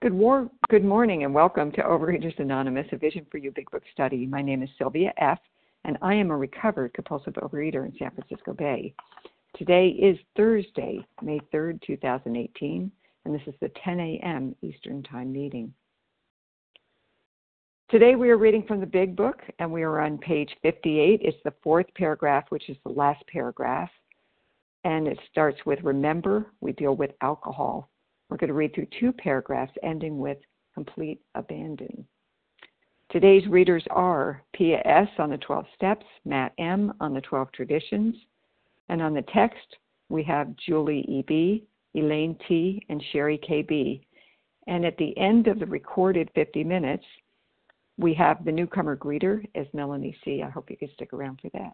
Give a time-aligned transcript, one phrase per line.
[0.00, 3.82] Good, war- good morning and welcome to Overeaters Anonymous, a Vision for You Big Book
[3.92, 4.26] study.
[4.26, 5.40] My name is Sylvia F.,
[5.84, 8.94] and I am a recovered compulsive overeater in San Francisco Bay.
[9.56, 12.92] Today is Thursday, May 3rd, 2018,
[13.24, 14.54] and this is the 10 a.m.
[14.62, 15.74] Eastern Time meeting.
[17.90, 21.22] Today we are reading from the Big Book, and we are on page 58.
[21.24, 23.90] It's the fourth paragraph, which is the last paragraph,
[24.84, 27.90] and it starts with Remember, we deal with alcohol.
[28.28, 30.38] We're going to read through two paragraphs ending with
[30.74, 32.06] complete abandon.
[33.10, 35.08] Today's readers are Pia S.
[35.18, 36.92] on the 12 steps, Matt M.
[37.00, 38.14] on the 12 traditions,
[38.90, 39.76] and on the text
[40.10, 44.06] we have Julie E.B., Elaine T., and Sherry K.B.
[44.66, 47.04] And at the end of the recorded 50 minutes,
[47.96, 50.42] we have the newcomer greeter as Melanie C.
[50.42, 51.72] I hope you can stick around for that.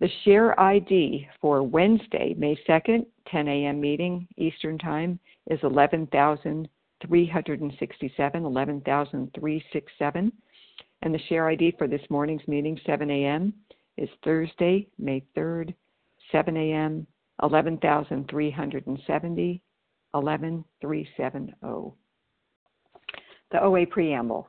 [0.00, 3.78] The share ID for Wednesday, May 2nd, 10 a.m.
[3.80, 10.32] meeting Eastern Time is 11,367, 11,367.
[11.02, 13.52] And the share ID for this morning's meeting, 7 a.m.,
[13.98, 15.74] is Thursday, May 3rd,
[16.32, 17.06] 7 a.m.,
[17.42, 19.62] 11,370,
[20.14, 21.94] 11370.
[23.52, 24.48] The OA Preamble.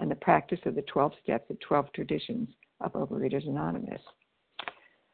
[0.00, 2.48] and the practice of the 12 steps and 12 traditions
[2.80, 4.00] of Overeaters Anonymous.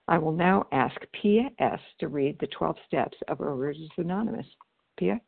[0.08, 1.80] I will now ask Pia S.
[1.98, 4.46] to read the 12 steps of Overeaters Anonymous.
[4.96, 5.20] Pia?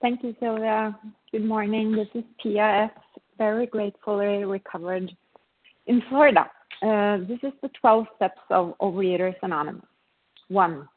[0.00, 0.98] Thank you, Sylvia.
[1.30, 1.92] Good morning.
[1.92, 2.90] This is Pia S.
[3.36, 5.12] Very gratefully recovered
[5.86, 6.50] in Florida.
[6.82, 9.84] Uh, this is the 12 steps of Overeaters Anonymous.
[10.48, 10.88] 1.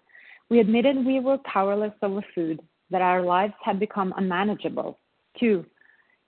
[0.50, 4.98] We admitted we were powerless over food, that our lives had become unmanageable.
[5.40, 5.66] 2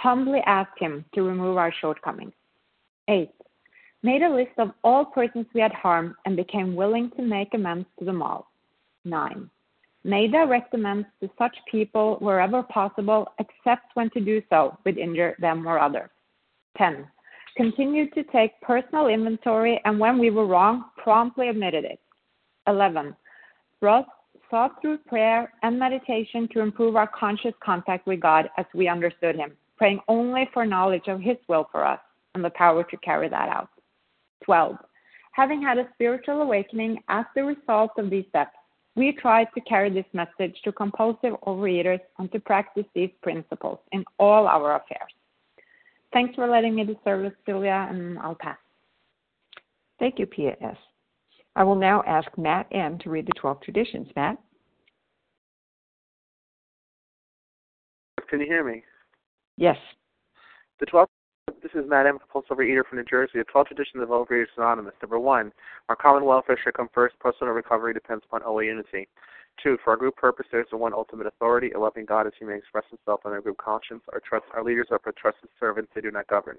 [0.00, 2.32] humbly asked him to remove our shortcomings.
[3.08, 3.30] 8.
[4.04, 7.86] Made a list of all persons we had harmed and became willing to make amends
[7.98, 8.50] to them all.
[9.04, 9.50] 9.
[10.04, 15.34] Made direct amends to such people wherever possible, except when to do so would injure
[15.40, 16.10] them or others.
[16.76, 17.04] 10.
[17.56, 21.98] Continued to take personal inventory and when we were wrong, promptly admitted it.
[22.68, 23.16] 11.
[23.80, 24.06] Brought,
[24.48, 29.34] sought through prayer and meditation to improve our conscious contact with God as we understood
[29.34, 32.00] Him praying only for knowledge of His will for us
[32.34, 33.70] and the power to carry that out.
[34.44, 34.76] 12.
[35.32, 38.56] Having had a spiritual awakening as the result of these steps,
[38.96, 44.04] we try to carry this message to compulsive overeaters and to practice these principles in
[44.18, 45.12] all our affairs.
[46.12, 48.56] Thanks for letting me do service, Sylvia, and I'll pass.
[50.00, 50.76] Thank you, Pia S.
[51.54, 52.98] I will now ask Matt M.
[53.00, 54.08] to read the 12 traditions.
[54.16, 54.38] Matt?
[58.28, 58.82] Can you hear me?
[59.58, 59.76] Yes.
[60.78, 61.08] The 12
[61.62, 62.18] this is Matt M.
[62.18, 63.38] Compulsive Overeater from New Jersey.
[63.38, 64.94] The 12 traditions of Overeaters Anonymous.
[65.02, 65.50] Number one,
[65.88, 67.18] our common welfare should come first.
[67.18, 69.08] Personal recovery depends upon OA unity.
[69.60, 72.32] Two, for our group purpose, there is the one ultimate authority, a loving God as
[72.38, 74.02] he may express himself on our group conscience.
[74.12, 76.58] Our, trust, our leaders are for trusted servants, they do not govern.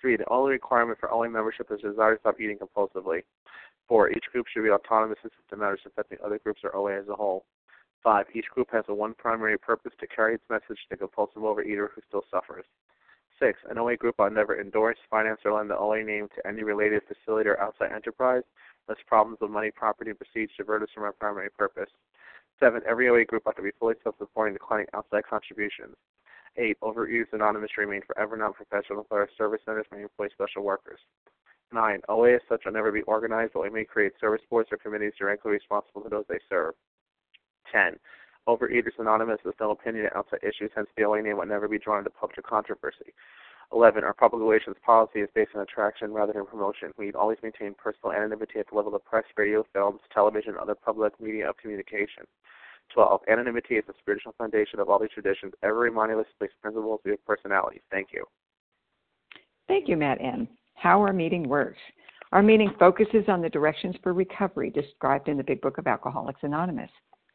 [0.00, 3.22] Three, the only requirement for OA membership is the desire to stop eating compulsively.
[3.88, 7.08] Four, each group should be autonomous in system matters affecting other groups or OA as
[7.08, 7.46] a whole.
[8.02, 11.42] Five, each group has a one primary purpose to carry its message to the compulsive
[11.42, 12.64] overeater who still suffers.
[13.38, 16.62] Six, an OA group ought never endorse, finance, or lend the OA name to any
[16.62, 18.44] related facility or outside enterprise,
[18.88, 21.90] lest problems of money, property, and prestige divert us from our primary purpose.
[22.58, 25.96] Seven, every OA group ought to be fully self-supporting, declining outside contributions.
[26.56, 26.78] 8.
[26.80, 31.00] Overeaters Anonymous remain forever non-professional, but our service centers may employ special workers.
[31.72, 32.00] 9.
[32.08, 35.12] OA as such will never be organized, but we may create service boards or committees
[35.18, 36.74] directly responsible to those they serve.
[37.72, 37.96] 10.
[38.48, 41.78] Overeaters Anonymous has no opinion on outside issues, hence the OA name will never be
[41.78, 43.12] drawn into public controversy.
[43.72, 44.04] 11.
[44.04, 46.92] Our public relations policy is based on attraction rather than promotion.
[46.96, 50.76] We always maintain personal anonymity at the level of press, radio, films, television, and other
[50.76, 52.24] public media of communication.
[52.94, 53.22] 12.
[53.28, 55.52] Anonymity is the spiritual foundation of all these traditions.
[55.64, 57.82] Every us place principles your personality.
[57.90, 58.24] Thank you.
[59.66, 60.46] Thank you, Matt M.
[60.74, 61.80] How our meeting works.
[62.32, 66.40] Our meeting focuses on the directions for recovery described in the Big Book of Alcoholics
[66.42, 66.90] Anonymous.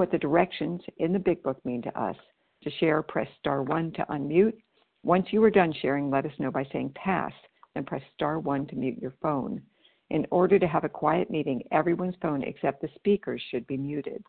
[0.00, 2.16] What the directions in the Big Book mean to us.
[2.62, 4.54] To share, press star 1 to unmute.
[5.02, 7.34] Once you are done sharing, let us know by saying pass,
[7.74, 9.60] then press star 1 to mute your phone.
[10.08, 14.24] In order to have a quiet meeting, everyone's phone except the speaker's should be muted.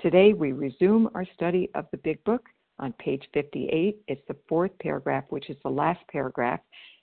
[0.00, 2.46] Today, we resume our study of the Big Book
[2.78, 3.98] on page 58.
[4.08, 6.60] It's the fourth paragraph, which is the last paragraph.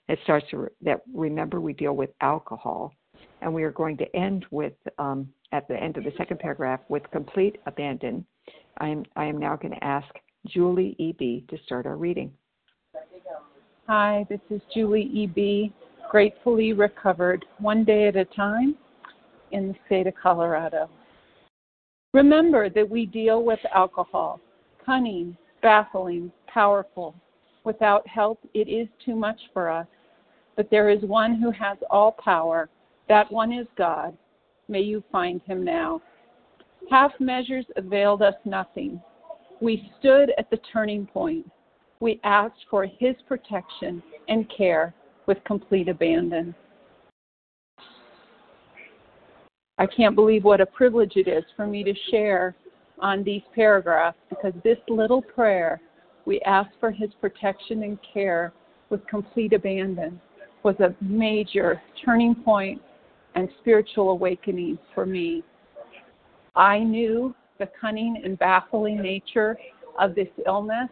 [0.08, 2.92] It starts to, that remember we deal with alcohol,
[3.40, 6.80] and we are going to end with um, at the end of the second paragraph
[6.88, 8.24] with complete abandon.
[8.78, 10.08] I am I am now going to ask
[10.46, 11.44] Julie E.B.
[11.48, 12.32] to start our reading.
[13.86, 15.72] Hi, this is Julie E.B.,
[16.10, 18.76] gratefully recovered one day at a time
[19.52, 20.88] in the state of Colorado.
[22.14, 24.40] Remember that we deal with alcohol,
[24.84, 27.14] cunning, baffling, powerful.
[27.64, 29.86] Without help, it is too much for us.
[30.56, 32.68] But there is one who has all power.
[33.08, 34.16] That one is God.
[34.68, 36.00] May you find him now.
[36.90, 39.00] Half measures availed us nothing.
[39.60, 41.50] We stood at the turning point.
[42.00, 44.94] We asked for His protection and care
[45.26, 46.54] with complete abandon.
[49.78, 52.54] I can't believe what a privilege it is for me to share
[52.98, 55.80] on these paragraphs because this little prayer,
[56.26, 58.52] we ask for His protection and care
[58.90, 60.20] with complete abandon,
[60.62, 62.80] was a major turning point
[63.34, 65.42] and spiritual awakening for me.
[66.54, 69.56] I knew the cunning and baffling nature
[69.98, 70.88] of this illness.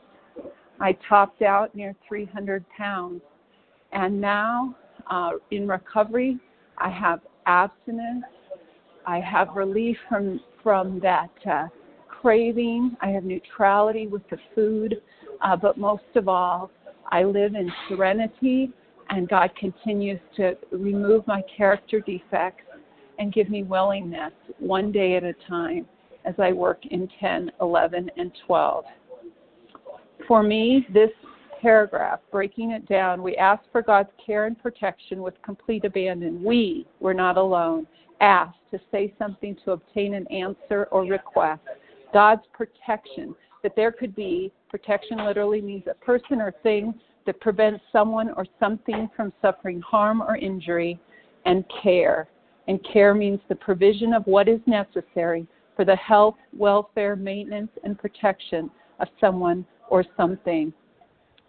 [0.80, 3.22] I topped out near 300 pounds.
[3.92, 4.76] And now,
[5.10, 6.38] uh, in recovery,
[6.78, 8.24] I have abstinence.
[9.06, 11.66] I have relief from, from that uh,
[12.08, 12.96] craving.
[13.00, 15.00] I have neutrality with the food.
[15.40, 16.70] Uh, but most of all,
[17.10, 18.72] I live in serenity,
[19.12, 22.64] and God continues to remove my character defects
[23.18, 25.86] and give me willingness one day at a time
[26.24, 28.84] as I work in 10, 11, and 12.
[30.26, 31.10] For me, this
[31.60, 36.42] paragraph, breaking it down, we ask for God's care and protection with complete abandon.
[36.42, 37.86] We were not alone.
[38.20, 41.60] Asked to say something to obtain an answer or request.
[42.14, 46.94] God's protection, that there could be, protection literally means a person or thing
[47.26, 50.98] that prevents someone or something from suffering harm or injury,
[51.44, 52.28] and care.
[52.68, 57.98] And care means the provision of what is necessary for the health, welfare, maintenance, and
[57.98, 60.72] protection of someone or something.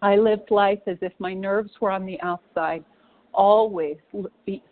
[0.01, 2.83] I lived life as if my nerves were on the outside,
[3.33, 3.97] always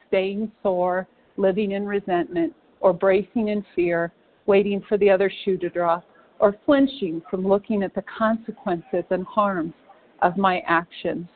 [0.07, 4.11] staying sore, living in resentment, or bracing in fear,
[4.45, 6.03] waiting for the other shoe to drop,
[6.39, 9.73] or flinching from looking at the consequences and harms
[10.21, 11.27] of my actions.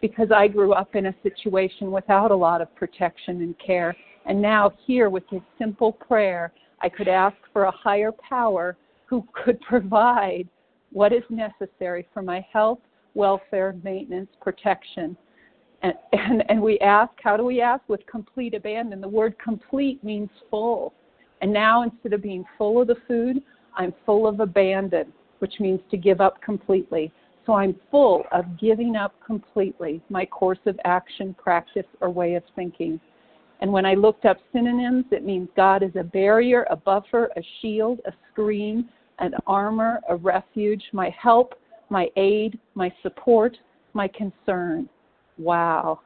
[0.00, 3.96] Because I grew up in a situation without a lot of protection and care,
[4.26, 9.26] and now here with this simple prayer, I could ask for a higher power who
[9.32, 10.48] could provide
[10.92, 12.80] what is necessary for my health,
[13.14, 15.16] welfare, maintenance, protection.
[15.82, 17.82] And, and, and we ask, how do we ask?
[17.88, 19.00] With complete abandon.
[19.00, 20.92] The word complete means full.
[21.40, 23.42] And now instead of being full of the food,
[23.76, 27.12] I'm full of abandon, which means to give up completely.
[27.46, 32.42] So I'm full of giving up completely my course of action, practice, or way of
[32.56, 33.00] thinking.
[33.60, 37.42] And when I looked up synonyms, it means God is a barrier, a buffer, a
[37.60, 38.88] shield, a screen,
[39.20, 41.54] an armor, a refuge, my help,
[41.88, 43.56] my aid, my support,
[43.94, 44.88] my concern.
[45.38, 46.00] Wow.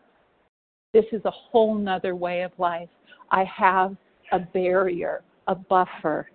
[0.92, 2.88] This is a whole nother way of life.
[3.30, 3.96] I have
[4.32, 6.28] a barrier, a buffer.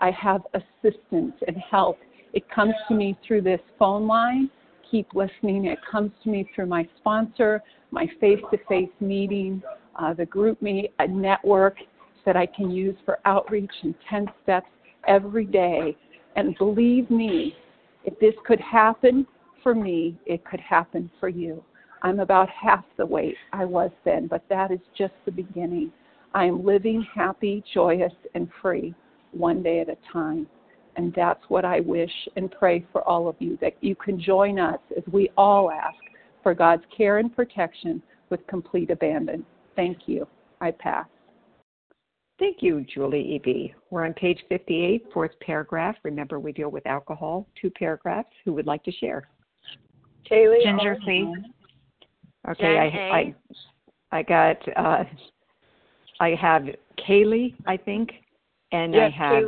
[0.00, 1.98] I have assistance and help.
[2.32, 4.50] It comes to me through this phone line
[4.92, 5.64] keep listening.
[5.64, 9.62] It comes to me through my sponsor, my face to face meeting,
[9.98, 11.78] uh, the GroupMe, a network
[12.24, 14.68] that I can use for outreach and 10 steps
[15.08, 15.96] every day.
[16.36, 17.56] And believe me,
[18.04, 19.26] if this could happen
[19.62, 21.64] for me, it could happen for you.
[22.02, 25.90] I'm about half the weight I was then, but that is just the beginning.
[26.34, 28.94] I am living happy, joyous, and free
[29.32, 30.46] one day at a time.
[30.96, 34.58] And that's what I wish and pray for all of you that you can join
[34.58, 35.96] us as we all ask
[36.42, 39.44] for God's care and protection with complete abandon.
[39.76, 40.26] Thank you.
[40.60, 41.06] I pass.
[42.38, 43.74] Thank you, Julie E.B.
[43.90, 45.96] We're on page 58, fourth paragraph.
[46.02, 47.46] Remember, we deal with alcohol.
[47.60, 48.30] Two paragraphs.
[48.44, 49.28] Who would like to share?
[50.28, 50.62] Kaylee.
[50.62, 51.32] Ginger C.
[52.48, 55.04] Okay, I, I, I got, uh,
[56.18, 56.64] I have
[57.08, 58.10] Kaylee, I think,
[58.72, 59.44] and yes, I have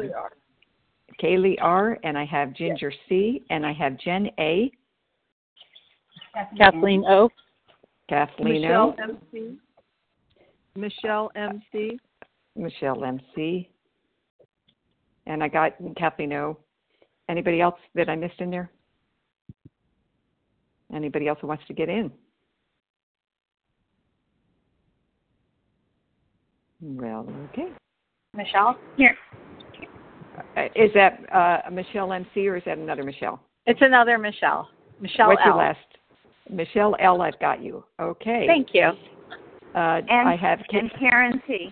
[1.22, 1.98] Kaylee R.
[2.04, 4.70] And I have Ginger C, and I have Jen A,
[6.58, 7.28] Kathleen O.
[8.08, 9.58] Kathleen Michelle O, MC.
[10.76, 11.98] Michelle MC.
[12.56, 13.68] Michelle M C,
[15.26, 16.56] and I got Kathleen O.
[17.28, 18.70] Anybody else that I missed in there?
[20.94, 22.12] Anybody else who wants to get in?
[26.80, 27.68] Well, okay.
[28.34, 28.76] Michelle?
[28.96, 29.16] Here.
[30.74, 33.40] Is that uh, Michelle MC or is that another Michelle?
[33.66, 34.68] It's another Michelle.
[35.00, 35.48] Michelle What's L.
[35.48, 35.78] your last?
[36.50, 37.22] Michelle L.
[37.22, 37.84] I've got you.
[38.00, 38.44] Okay.
[38.46, 38.90] Thank you.
[39.74, 41.70] Uh, And, I have Ka- and Karen T.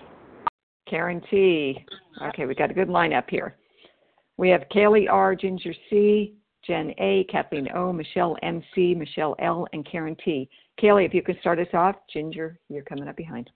[0.89, 1.85] Karen T.
[2.29, 3.57] Okay, we got a good lineup here.
[4.37, 6.35] We have Kaylee R, Ginger C,
[6.67, 10.49] Jen A, Kathleen O, Michelle M C, Michelle L, and Karen T.
[10.81, 11.97] Kaylee, if you could start us off.
[12.13, 13.51] Ginger, you're coming up behind.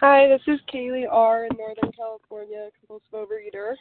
[0.00, 1.46] Hi, this is Kaylee R.
[1.46, 3.72] in Northern California, compulsive overeater.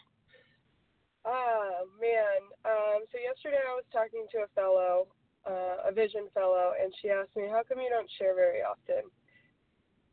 [1.25, 2.39] Ah, man.
[2.63, 5.07] Um, so yesterday I was talking to a fellow,
[5.45, 9.11] uh, a vision fellow, and she asked me, how come you don't share very often?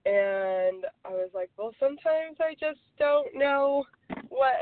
[0.05, 3.85] And I was like, well, sometimes I just don't know
[4.29, 4.59] what,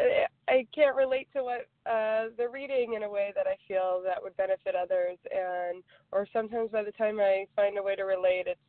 [0.47, 4.23] I can't relate to what uh, they're reading in a way that I feel that
[4.23, 5.16] would benefit others.
[5.32, 5.82] And,
[6.12, 8.61] or sometimes by the time I find a way to relate, it's,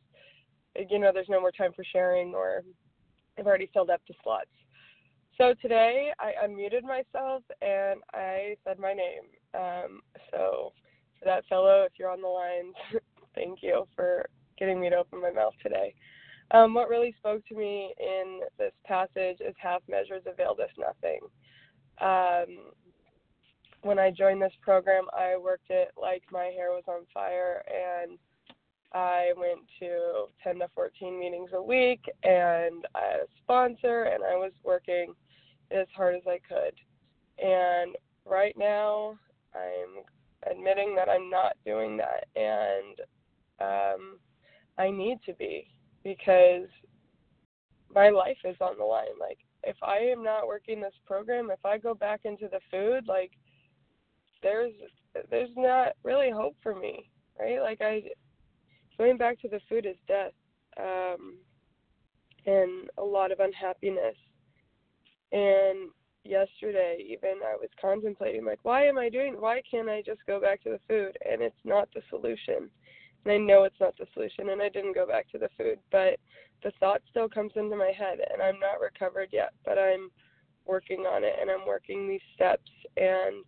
[0.75, 2.63] you know, there's no more time for sharing or
[3.37, 4.49] I've already filled up the slots.
[5.37, 9.23] So today I unmuted myself and I said my name.
[9.53, 10.73] Um, so
[11.19, 12.73] for that fellow, if you're on the line,
[13.35, 15.93] thank you for getting me to open my mouth today.
[16.51, 21.19] Um, what really spoke to me in this passage is half measures availed us nothing.
[22.01, 22.73] Um,
[23.83, 28.17] when I joined this program, I worked it like my hair was on fire and
[28.93, 34.23] I went to 10 to 14 meetings a week, and I had a sponsor, and
[34.23, 35.13] I was working
[35.71, 36.73] as hard as I could.
[37.43, 37.95] And
[38.25, 39.17] right now,
[39.55, 42.99] I'm admitting that I'm not doing that, and
[43.61, 44.17] um,
[44.77, 45.67] I need to be
[46.03, 46.67] because
[47.93, 49.17] my life is on the line.
[49.19, 53.07] Like, if I am not working this program, if I go back into the food,
[53.07, 53.31] like,
[54.43, 54.73] there's
[55.29, 57.59] there's not really hope for me, right?
[57.61, 58.03] Like I
[59.01, 60.31] going back to the food is death
[60.79, 61.33] um,
[62.45, 64.15] and a lot of unhappiness.
[65.31, 65.89] And
[66.23, 69.37] yesterday, even I was contemplating, like, why am I doing?
[69.39, 71.17] Why can't I just go back to the food?
[71.27, 72.69] And it's not the solution.
[73.25, 75.79] And I know it's not the solution, and I didn't go back to the food,
[75.91, 76.19] but
[76.63, 80.11] the thought still comes into my head, and I'm not recovered yet, but I'm
[80.67, 82.69] working on it, and I'm working these steps.
[82.97, 83.43] And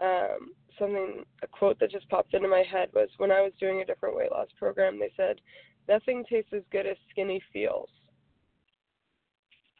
[0.00, 3.80] um, something a quote that just popped into my head was when I was doing
[3.80, 5.40] a different weight loss program they said
[5.88, 7.88] nothing tastes as good as skinny feels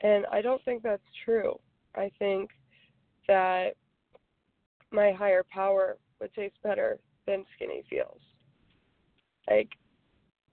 [0.03, 1.59] and I don't think that's true.
[1.95, 2.51] I think
[3.29, 3.71] that
[4.93, 8.21] my higher power would taste better than skinny feels.
[9.49, 9.71] Like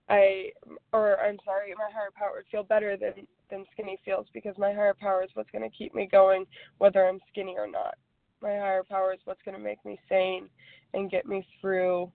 [0.09, 0.51] I
[0.91, 4.73] or I'm sorry my higher power would feel better than than skinny feels because my
[4.73, 6.45] higher power is what's going to keep me going
[6.77, 7.95] whether I'm skinny or not
[8.43, 10.49] my higher power is what's going to make me sane
[10.93, 12.11] and get me through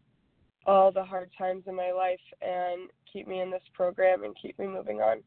[0.67, 4.59] all the hard times in my life and keep me in this program and keep
[4.59, 5.23] me moving on.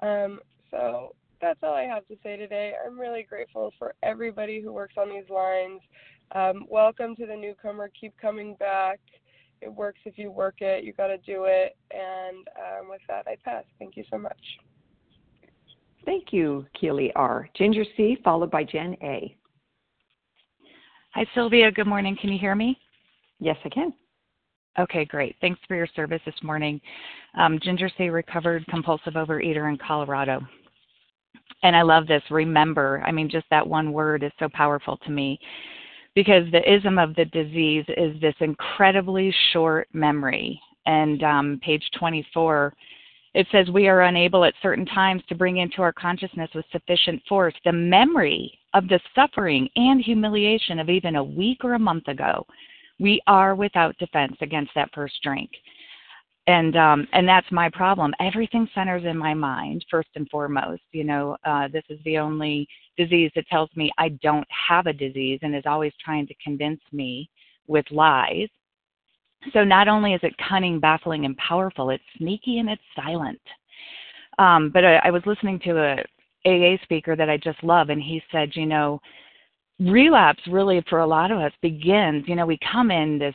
[0.00, 2.74] Um, so that's all I have to say today.
[2.84, 5.80] I'm really grateful for everybody who works on these lines.
[6.32, 7.90] Um, welcome to the newcomer.
[7.98, 9.00] Keep coming back.
[9.62, 10.84] It works if you work it.
[10.84, 11.76] You got to do it.
[11.90, 13.64] And um, with that, I pass.
[13.78, 14.36] Thank you so much.
[16.04, 17.48] Thank you, Keely R.
[17.56, 19.34] Ginger C, followed by Jen A.
[21.14, 21.70] Hi, Sylvia.
[21.70, 22.16] Good morning.
[22.20, 22.76] Can you hear me?
[23.38, 23.92] Yes, I can.
[24.80, 25.36] Okay, great.
[25.40, 26.80] Thanks for your service this morning.
[27.38, 30.40] Um, Ginger C, recovered compulsive overeater in Colorado.
[31.62, 32.22] And I love this.
[32.30, 35.38] Remember, I mean, just that one word is so powerful to me.
[36.14, 40.60] because the ism of the disease is this incredibly short memory.
[40.86, 42.74] And um, page 24,
[43.34, 47.20] it says we are unable at certain times to bring into our consciousness with sufficient
[47.28, 52.06] force the memory of the suffering and humiliation of even a week or a month
[52.08, 52.46] ago.
[53.00, 55.50] We are without defense against that first drink.
[56.46, 58.12] And um, and that's my problem.
[58.20, 60.82] Everything centers in my mind first and foremost.
[60.92, 64.92] You know, uh, this is the only disease that tells me I don't have a
[64.92, 67.30] disease and is always trying to convince me
[67.66, 68.48] with lies.
[69.52, 73.40] So not only is it cunning, baffling, and powerful, it's sneaky and it's silent.
[74.38, 76.04] Um, but I, I was listening to a
[76.46, 79.00] AA speaker that I just love, and he said, you know,
[79.78, 83.34] relapse really for a lot of us begins, you know, we come in this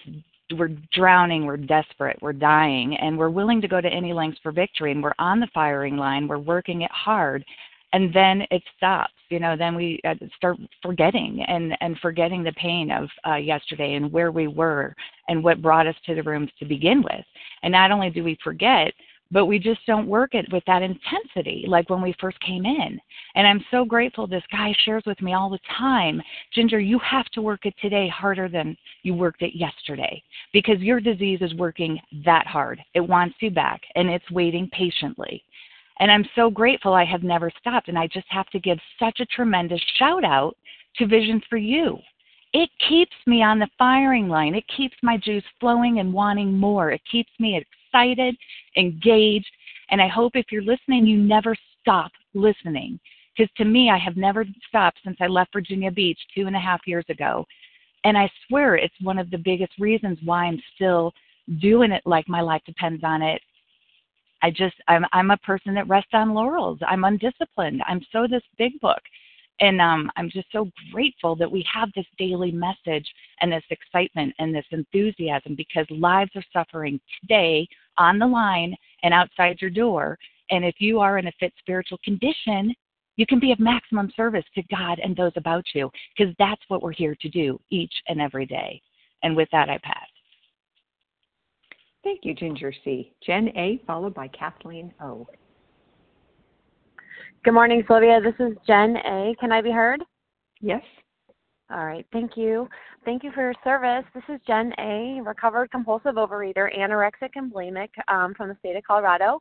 [0.57, 4.51] we're drowning, we're desperate, we're dying, and we're willing to go to any lengths for
[4.51, 7.45] victory, and we're on the firing line, we're working it hard,
[7.93, 9.13] and then it stops.
[9.29, 13.95] You know, then we uh, start forgetting and and forgetting the pain of uh, yesterday
[13.95, 14.95] and where we were
[15.27, 17.25] and what brought us to the rooms to begin with.
[17.63, 18.93] And not only do we forget,
[19.31, 22.99] but we just don't work it with that intensity like when we first came in.
[23.35, 26.21] And I'm so grateful this guy shares with me all the time
[26.53, 30.99] Ginger, you have to work it today harder than you worked it yesterday because your
[30.99, 32.81] disease is working that hard.
[32.95, 35.43] It wants you back and it's waiting patiently.
[35.99, 37.89] And I'm so grateful I have never stopped.
[37.89, 40.55] And I just have to give such a tremendous shout out
[40.97, 41.97] to Vision for You.
[42.53, 44.55] It keeps me on the firing line.
[44.55, 46.91] It keeps my juice flowing and wanting more.
[46.91, 48.35] It keeps me excited,
[48.75, 49.51] engaged,
[49.91, 52.99] and I hope if you're listening, you never stop listening.
[53.35, 56.59] Because to me, I have never stopped since I left Virginia Beach two and a
[56.59, 57.45] half years ago.
[58.03, 61.13] And I swear it's one of the biggest reasons why I'm still
[61.59, 63.41] doing it like my life depends on it.
[64.41, 66.79] I just I'm I'm a person that rests on laurels.
[66.87, 67.81] I'm undisciplined.
[67.87, 69.01] I'm so this big book.
[69.61, 73.05] And um, I'm just so grateful that we have this daily message
[73.41, 77.67] and this excitement and this enthusiasm because lives are suffering today
[77.97, 80.17] on the line and outside your door.
[80.49, 82.73] And if you are in a fit spiritual condition,
[83.17, 86.81] you can be of maximum service to God and those about you because that's what
[86.81, 88.81] we're here to do each and every day.
[89.23, 90.07] And with that, I pass.
[92.03, 93.13] Thank you, Ginger C.
[93.25, 95.27] Jen A, followed by Kathleen O.
[97.43, 98.19] Good morning, Sylvia.
[98.21, 99.35] This is Jen A.
[99.39, 100.01] Can I be heard?
[100.61, 100.83] Yes.
[101.71, 102.05] All right.
[102.11, 102.67] Thank you.
[103.05, 104.03] Thank you for your service.
[104.15, 108.83] This is Jen A., recovered compulsive overeater, anorexic and bulimic um, from the state of
[108.83, 109.39] Colorado.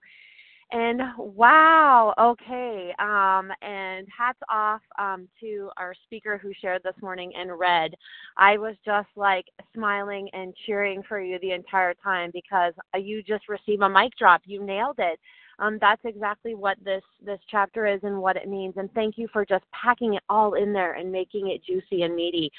[0.70, 2.92] And wow, okay.
[2.98, 7.94] Um, and hats off um, to our speaker who shared this morning in red.
[8.36, 13.48] I was just like smiling and cheering for you the entire time because you just
[13.48, 14.42] received a mic drop.
[14.44, 15.18] You nailed it
[15.58, 18.74] um, that's exactly what this this chapter is and what it means.
[18.76, 22.14] And thank you for just packing it all in there and making it juicy and
[22.14, 22.50] meaty.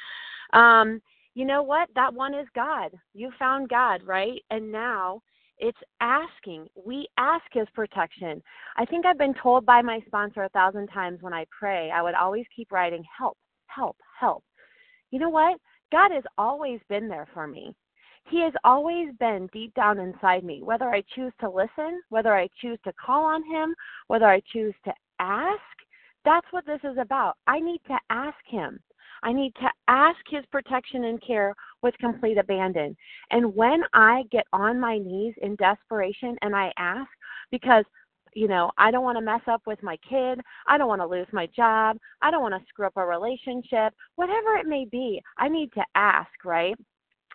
[0.54, 1.02] Um,
[1.36, 1.90] you know what?
[1.96, 2.92] That one is God.
[3.14, 4.42] You found God, right?
[4.50, 5.22] And now
[5.60, 6.68] it's asking.
[6.86, 8.42] We ask His protection.
[8.78, 12.02] I think I've been told by my sponsor a thousand times when I pray, I
[12.02, 14.44] would always keep writing, help, help, help.
[15.12, 15.60] You know what?
[15.92, 17.76] God has always been there for me.
[18.30, 22.48] He has always been deep down inside me, whether I choose to listen, whether I
[22.62, 23.74] choose to call on Him,
[24.08, 25.60] whether I choose to ask.
[26.26, 27.38] That's what this is about.
[27.48, 28.80] I need to ask Him.
[29.24, 32.96] I need to ask His protection and care with complete abandon.
[33.32, 37.10] And when I get on my knees in desperation and I ask,
[37.52, 37.86] because
[38.36, 40.40] you know, I don't want to mess up with my kid.
[40.68, 41.98] I don't want to lose my job.
[42.22, 43.94] I don't want to screw up a relationship.
[44.16, 46.76] Whatever it may be, I need to ask, right?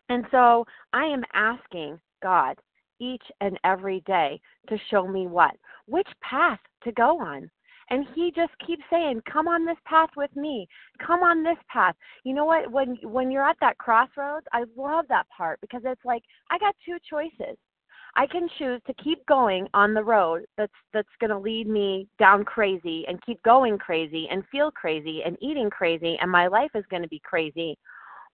[0.09, 2.57] And so I am asking God
[3.01, 5.57] each and every day to show me what?
[5.87, 7.51] Which path to go on.
[7.91, 10.67] And he just keeps saying, "Come on this path with me.
[10.99, 12.71] Come on this path." You know what?
[12.71, 16.75] When when you're at that crossroads, I love that part because it's like I got
[16.85, 17.57] two choices.
[18.17, 22.09] I can choose to keep going on the road that's that's going to lead me
[22.19, 26.71] down crazy and keep going crazy and feel crazy and eating crazy and my life
[26.75, 27.77] is going to be crazy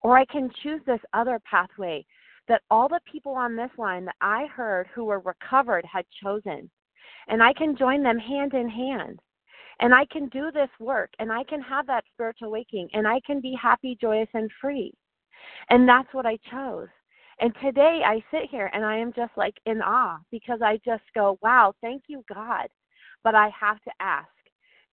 [0.03, 2.05] or I can choose this other pathway
[2.49, 6.71] that all the people on this line that I heard who were recovered had chosen.
[7.29, 9.21] And I can join them hand in hand.
[9.81, 13.21] And I can do this work and I can have that spiritual awakening and I
[13.27, 14.93] can be happy, joyous, and free.
[15.71, 16.89] And that's what I chose.
[17.41, 21.05] And today I sit here and I am just like in awe because I just
[21.15, 22.69] go, wow, thank you, God.
[23.25, 24.29] But I have to ask.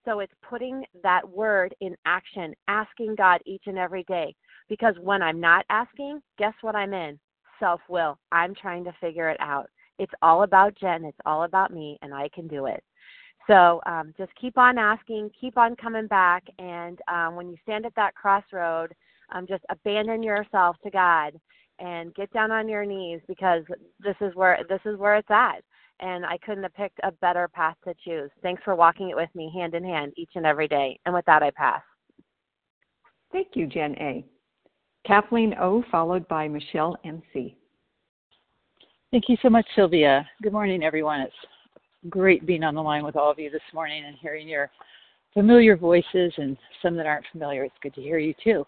[0.06, 4.34] So it's putting that word in action, asking God each and every day.
[4.70, 7.20] Because when I'm not asking, guess what I'm in?
[7.60, 8.18] Self will.
[8.32, 9.70] I'm trying to figure it out.
[10.00, 11.04] It's all about Jen.
[11.04, 12.82] It's all about me, and I can do it.
[13.48, 17.86] So um, just keep on asking, keep on coming back, and um, when you stand
[17.86, 18.94] at that crossroad,
[19.30, 21.32] Um, just abandon yourself to God
[21.80, 23.64] and get down on your knees because
[24.00, 25.60] this is where this is where it's at.
[26.00, 28.32] And I couldn't have picked a better path to choose.
[28.42, 30.98] Thanks for walking it with me hand in hand each and every day.
[31.06, 31.82] And with that, I pass.
[33.34, 34.24] Thank you, Jen A.
[35.06, 37.58] Kathleen O, followed by Michelle MC.
[39.12, 40.26] Thank you so much, Sylvia.
[40.42, 41.20] Good morning, everyone.
[41.20, 41.36] It's
[42.10, 44.70] great being on the line with all of you this morning and hearing your
[45.34, 47.64] familiar voices and some that aren't familiar.
[47.64, 48.66] It's good to hear you too.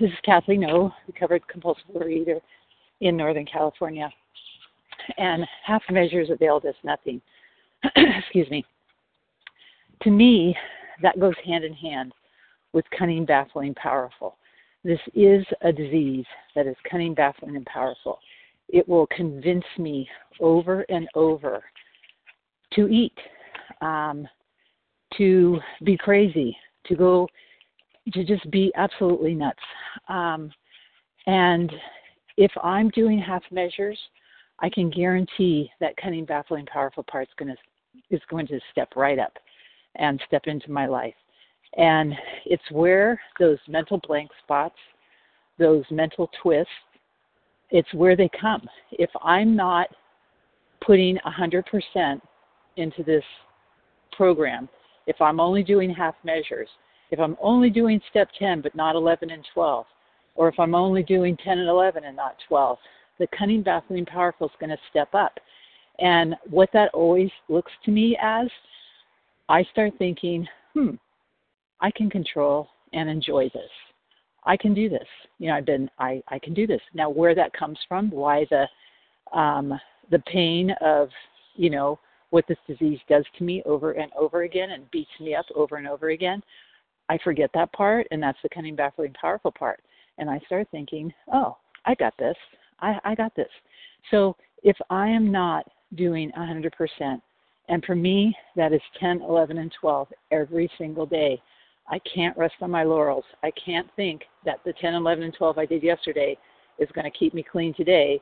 [0.00, 2.40] This is Kathleen O, recovered compulsive overeater
[3.00, 4.10] in Northern California.
[5.18, 7.20] And half measures availed us nothing.
[7.96, 8.64] Excuse me.
[10.02, 10.56] To me,
[11.02, 12.12] that goes hand in hand
[12.72, 14.36] with cunning, baffling, powerful.
[14.84, 18.18] This is a disease that is cunning, baffling, and powerful.
[18.68, 20.08] It will convince me
[20.40, 21.62] over and over
[22.74, 23.16] to eat,
[23.80, 24.26] um,
[25.16, 27.28] to be crazy, to go,
[28.12, 29.58] to just be absolutely nuts.
[30.08, 30.50] Um,
[31.26, 31.72] and
[32.36, 33.98] if I'm doing half measures,
[34.60, 37.56] I can guarantee that cunning, baffling, powerful part is going to
[38.10, 39.32] is going to step right up
[39.96, 41.14] and step into my life.
[41.76, 44.76] And it's where those mental blank spots,
[45.58, 46.70] those mental twists,
[47.70, 48.68] it's where they come.
[48.92, 49.88] If I'm not
[50.84, 52.20] putting 100%
[52.76, 53.24] into this
[54.12, 54.68] program,
[55.06, 56.68] if I'm only doing half measures,
[57.10, 59.86] if I'm only doing step 10 but not 11 and 12,
[60.34, 62.78] or if I'm only doing 10 and 11 and not 12,
[63.18, 65.38] the cunning, baffling, powerful is going to step up.
[65.98, 68.48] And what that always looks to me as,
[69.48, 70.90] I start thinking, hmm,
[71.80, 73.70] I can control and enjoy this.
[74.44, 75.06] I can do this.
[75.38, 76.80] You know, I've been I I can do this.
[76.94, 78.66] Now where that comes from, why the
[79.36, 79.78] um
[80.10, 81.08] the pain of,
[81.54, 81.98] you know,
[82.36, 85.76] what this disease does to me over and over again and beats me up over
[85.76, 86.42] and over again.
[87.08, 89.80] I forget that part and that's the cunning baffling powerful part.
[90.18, 92.36] And I start thinking, Oh, I got this.
[92.80, 93.48] I, I got this.
[94.10, 97.22] So if I am not doing a 100%,
[97.70, 101.40] and for me, that is 10, 11, and 12 every single day,
[101.88, 103.24] I can't rest on my laurels.
[103.42, 106.36] I can't think that the 10, 11, and 12 I did yesterday
[106.78, 108.20] is going to keep me clean today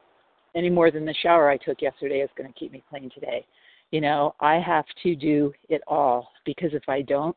[0.55, 3.45] any more than the shower I took yesterday is going to keep me clean today.
[3.91, 7.37] You know, I have to do it all because if I don't,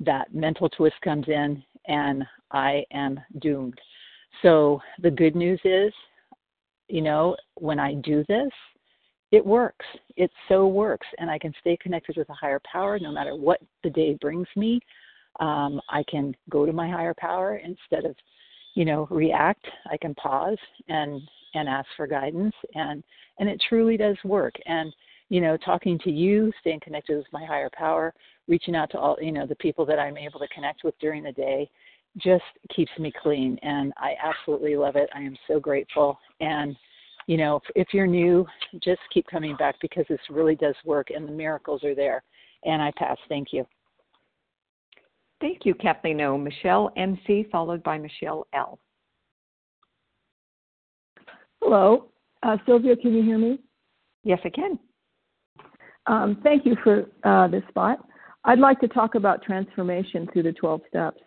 [0.00, 3.78] that mental twist comes in and I am doomed.
[4.42, 5.92] So the good news is,
[6.88, 8.50] you know, when I do this,
[9.32, 9.86] it works.
[10.16, 13.60] It so works, and I can stay connected with a higher power no matter what
[13.84, 14.80] the day brings me.
[15.38, 18.16] Um, I can go to my higher power instead of,
[18.74, 19.64] you know, react.
[19.90, 21.20] I can pause and
[21.54, 23.04] and ask for guidance, and
[23.38, 24.54] and it truly does work.
[24.66, 24.92] And
[25.30, 28.12] you know, talking to you, staying connected with my higher power,
[28.48, 31.22] reaching out to all you know the people that I'm able to connect with during
[31.22, 31.70] the day,
[32.18, 32.44] just
[32.76, 35.08] keeps me clean, and I absolutely love it.
[35.14, 36.76] I am so grateful and
[37.30, 38.44] you know, if you're new,
[38.82, 42.24] just keep coming back because this really does work and the miracles are there.
[42.64, 43.16] And I pass.
[43.28, 43.64] Thank you.
[45.40, 46.36] Thank you, Kathleen O.
[46.36, 48.80] Michelle MC, followed by Michelle L.
[51.62, 52.10] Hello.
[52.42, 53.60] Uh, Sylvia, can you hear me?
[54.24, 54.76] Yes, I can.
[56.06, 58.06] Um, thank you for uh, this spot.
[58.44, 61.20] I'd like to talk about transformation through the 12 steps.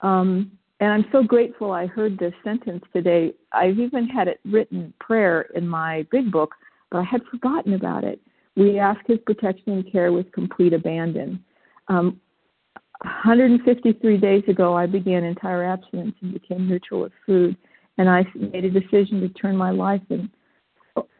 [0.00, 0.50] Um,
[0.80, 3.32] and I'm so grateful I heard this sentence today.
[3.52, 6.54] I've even had it written prayer in my big book,
[6.90, 8.20] but I had forgotten about it.
[8.56, 11.42] We ask his protection and care with complete abandon.
[11.88, 12.20] Um,
[13.02, 17.56] 153 days ago, I began entire abstinence and became neutral with food,
[17.98, 20.28] and I made a decision to turn my life and,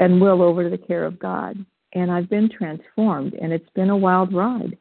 [0.01, 1.65] and will over to the care of God.
[1.95, 4.77] And I've been transformed, and it's been a wild ride.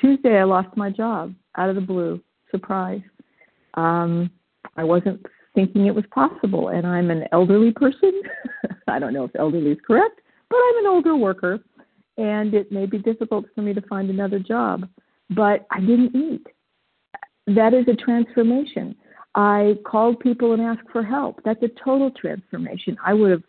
[0.00, 2.20] Tuesday, I lost my job out of the blue.
[2.50, 3.02] Surprise
[3.78, 4.30] um,
[4.76, 6.68] I wasn't thinking it was possible.
[6.68, 8.20] And I'm an elderly person.
[8.88, 11.60] I don't know if elderly is correct, but I'm an older worker,
[12.16, 14.88] and it may be difficult for me to find another job.
[15.30, 16.46] But I didn't eat.
[17.46, 18.96] That is a transformation.
[19.34, 21.40] I called people and asked for help.
[21.44, 22.96] That's a total transformation.
[23.04, 23.42] I would have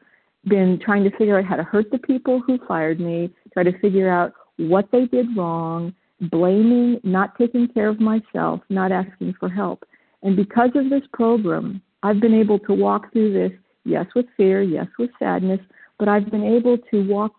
[0.45, 3.77] been trying to figure out how to hurt the people who fired me, try to
[3.79, 9.49] figure out what they did wrong, blaming, not taking care of myself, not asking for
[9.49, 9.83] help.
[10.23, 14.61] And because of this program, I've been able to walk through this, yes, with fear,
[14.61, 15.59] yes, with sadness,
[15.97, 17.33] but I've been able to walk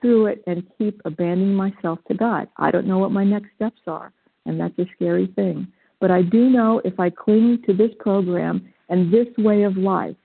[0.00, 2.48] through it and keep abandoning myself to God.
[2.56, 4.12] I don't know what my next steps are,
[4.44, 5.66] and that's a scary thing.
[6.00, 10.16] But I do know if I cling to this program and this way of life,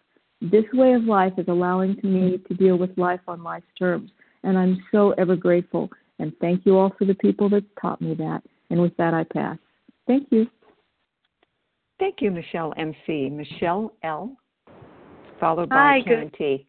[0.42, 4.12] this way of life is allowing to me to deal with life on life's terms.
[4.44, 5.90] And I'm so ever grateful.
[6.20, 8.42] And thank you all for the people that taught me that.
[8.70, 9.58] And with that, I pass.
[10.08, 10.48] Thank you.
[12.00, 13.30] Thank you, Michelle MC.
[13.30, 14.36] Michelle L,
[15.40, 16.38] followed by Hi, Karen good.
[16.38, 16.68] T.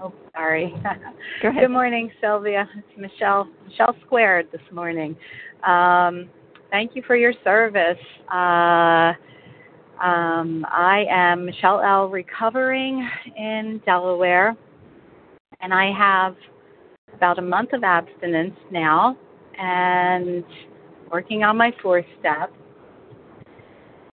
[0.00, 0.72] Oh, sorry.
[1.42, 1.62] Go ahead.
[1.62, 2.68] Good morning, Sylvia.
[2.76, 3.48] It's Michelle.
[3.68, 5.16] Michelle Squared this morning.
[5.66, 6.28] Um,
[6.70, 7.98] thank you for your service.
[8.32, 9.12] Uh,
[10.02, 12.08] um, I am Michelle L.
[12.08, 14.56] recovering in Delaware,
[15.60, 16.36] and I have
[17.14, 19.16] about a month of abstinence now,
[19.58, 20.44] and
[21.10, 22.52] working on my fourth step.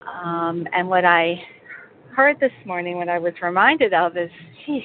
[0.01, 1.41] Um, and what I
[2.15, 4.29] heard this morning, what I was reminded of is,
[4.67, 4.83] sheesh,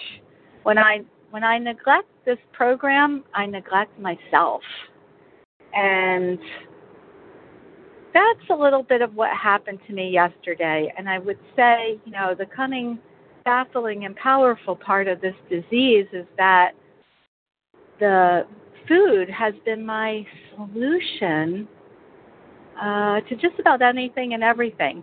[0.62, 4.62] when I when I neglect this program, I neglect myself,
[5.74, 6.38] and
[8.16, 10.90] that's a little bit of what happened to me yesterday.
[10.96, 12.98] And I would say, you know, the cunning,
[13.44, 16.72] baffling, and powerful part of this disease is that
[18.00, 18.46] the
[18.88, 21.68] food has been my solution
[22.80, 25.02] uh, to just about anything and everything.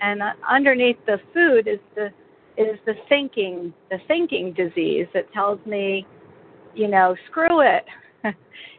[0.00, 2.08] And uh, underneath the food is the
[2.56, 6.06] is the thinking the thinking disease that tells me,
[6.74, 7.84] you know, screw it.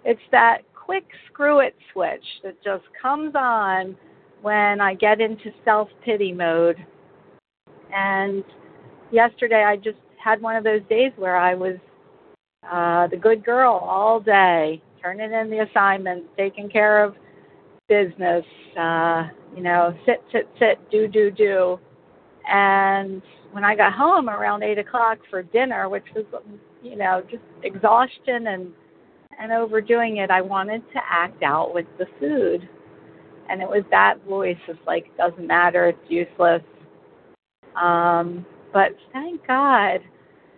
[0.05, 3.95] it's that quick screw it switch that just comes on
[4.41, 6.77] when I get into self pity mode.
[7.93, 8.43] And
[9.11, 11.77] yesterday I just had one of those days where I was
[12.71, 17.15] uh, the good girl all day, turning in the assignments, taking care of
[17.87, 18.45] business,
[18.79, 21.79] uh, you know, sit, sit, sit, do, do, do.
[22.47, 23.21] And
[23.51, 26.25] when I got home around eight o'clock for dinner, which was,
[26.83, 28.71] you know, just exhaustion and
[29.39, 32.67] and overdoing it, I wanted to act out with the food.
[33.49, 36.63] And it was that voice of like, doesn't matter, it's useless.
[37.79, 39.99] Um, but thank God,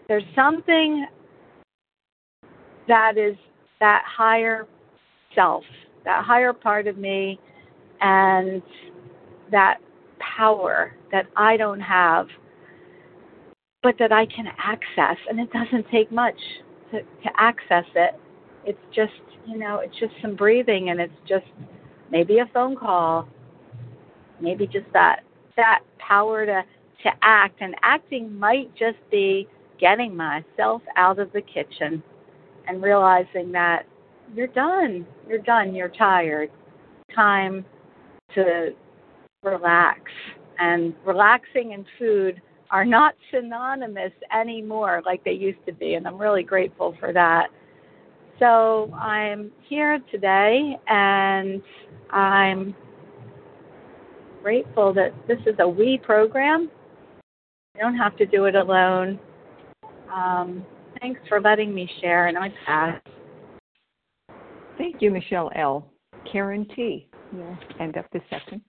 [0.08, 1.06] there's something
[2.88, 3.36] that is
[3.80, 4.68] that higher
[5.36, 5.64] self,
[6.06, 7.40] that higher part of me,
[8.02, 8.62] and
[9.52, 9.78] that
[10.20, 12.28] power that I don't have,
[13.84, 15.18] but that I can access.
[15.30, 16.38] And it doesn't take much
[16.92, 18.20] to, to access it.
[18.66, 19.14] It's just,
[19.46, 21.46] you know, it's just some breathing and it's just
[22.12, 23.28] maybe a phone call,
[24.42, 25.22] maybe just that
[25.56, 26.64] that power to
[27.04, 29.48] to act and acting might just be
[29.80, 32.02] getting myself out of the kitchen
[32.68, 33.86] and realizing that
[34.36, 35.06] you're done.
[35.28, 35.74] You're done.
[35.76, 36.50] You're tired.
[37.16, 37.64] Time
[38.36, 38.72] to
[39.44, 40.02] relax.
[40.60, 42.42] And relaxing and food
[42.72, 47.48] are not synonymous anymore like they used to be, and I'm really grateful for that.
[48.40, 51.62] So I'm here today, and
[52.12, 52.76] I'm
[54.44, 56.70] grateful that this is a we program.
[57.76, 59.20] I don't have to do it alone.
[60.14, 60.64] Um,
[61.02, 63.02] thanks for letting me share, and I pass.
[64.78, 65.92] Thank you, Michelle L.
[66.32, 67.10] Karen T.
[67.34, 68.62] We'll end up the session.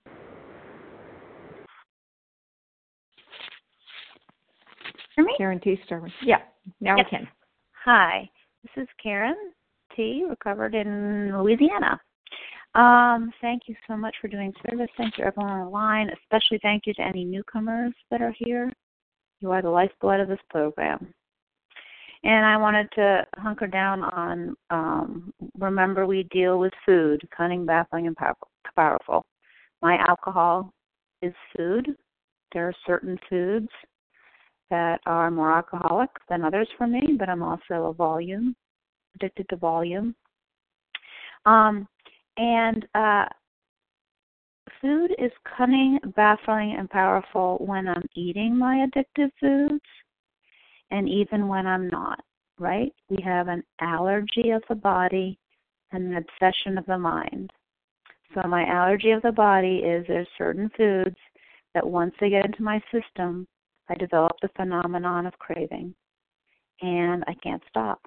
[5.15, 5.35] For me?
[5.37, 5.79] Karen T.
[5.85, 6.11] Starman.
[6.23, 6.39] Yeah,
[6.81, 7.07] now Yes.
[7.11, 7.29] we can.
[7.85, 8.31] Hi,
[8.63, 9.37] this is Karen
[9.95, 12.01] T, recovered in Louisiana.
[12.75, 14.91] Um, thank you so much for doing service.
[14.97, 16.11] Thank you, everyone on the line.
[16.23, 18.73] Especially thank you to any newcomers that are here.
[19.41, 21.13] You are the lifeblood of this program.
[22.25, 28.07] And I wanted to hunker down on um, remember we deal with food, cunning, baffling,
[28.07, 28.49] and powerful.
[28.75, 29.27] powerful.
[29.83, 30.73] My alcohol
[31.23, 31.97] is food.
[32.53, 33.69] There are certain foods
[34.71, 38.55] that are more alcoholic than others for me, but I'm also a volume,
[39.19, 40.15] addicted to volume.
[41.47, 41.89] Um,
[42.37, 43.27] and uh,
[44.81, 49.85] food is cunning, baffling, and powerful when I'm eating my addictive foods
[50.91, 52.21] and even when I'm not,
[52.59, 52.93] right?
[53.09, 55.39] We have an allergy of the body
[55.93, 57.51] and an obsession of the mind.
[58.35, 61.17] So, my allergy of the body is there's certain foods
[61.75, 63.47] that once they get into my system,
[63.89, 65.95] I develop the phenomenon of craving
[66.83, 68.01] and I can't stop.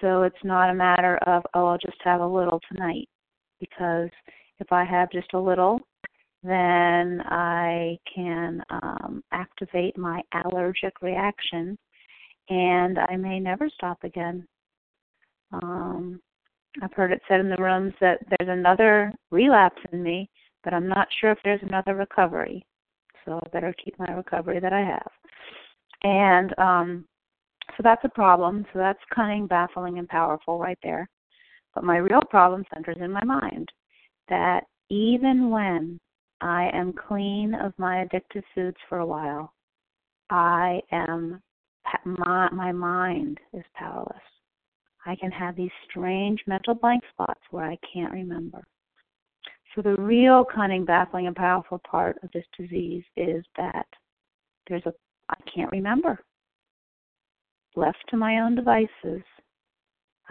[0.00, 3.08] So, it's not a matter of, oh, I'll just have a little tonight
[3.58, 4.10] because
[4.58, 5.80] if I have just a little,
[6.42, 11.76] then I can um, activate my allergic reaction
[12.48, 14.46] and I may never stop again.
[15.52, 16.20] Um,
[16.82, 20.30] I've heard it said in the rooms that there's another relapse in me,
[20.64, 22.64] but I'm not sure if there's another recovery.
[23.24, 25.10] So I better keep my recovery that I have.
[26.02, 27.04] And um,
[27.76, 28.64] so that's a problem.
[28.72, 31.08] So that's cunning, baffling, and powerful right there.
[31.74, 33.68] But my real problem centers in my mind
[34.28, 35.98] that even when
[36.40, 39.52] I am clean of my addictive foods for a while,
[40.30, 41.40] I am
[42.04, 44.16] my my mind is powerless.
[45.06, 48.62] I can have these strange mental blank spots where I can't remember.
[49.74, 53.86] So the real cunning, baffling, and powerful part of this disease is that
[54.68, 54.92] there's a
[55.28, 56.18] I can't remember.
[57.76, 59.22] Left to my own devices,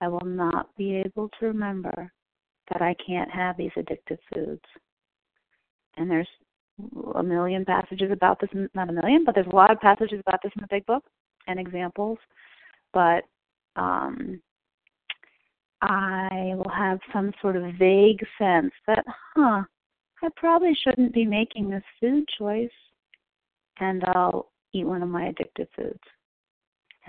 [0.01, 2.11] I will not be able to remember
[2.71, 4.61] that I can't have these addictive foods.
[5.97, 6.27] And there's
[7.15, 10.41] a million passages about this, not a million, but there's a lot of passages about
[10.43, 11.03] this in the big book
[11.47, 12.17] and examples.
[12.93, 13.23] But
[13.75, 14.41] um,
[15.81, 19.03] I will have some sort of vague sense that,
[19.35, 19.63] huh,
[20.21, 22.69] I probably shouldn't be making this food choice,
[23.79, 25.99] and I'll eat one of my addictive foods.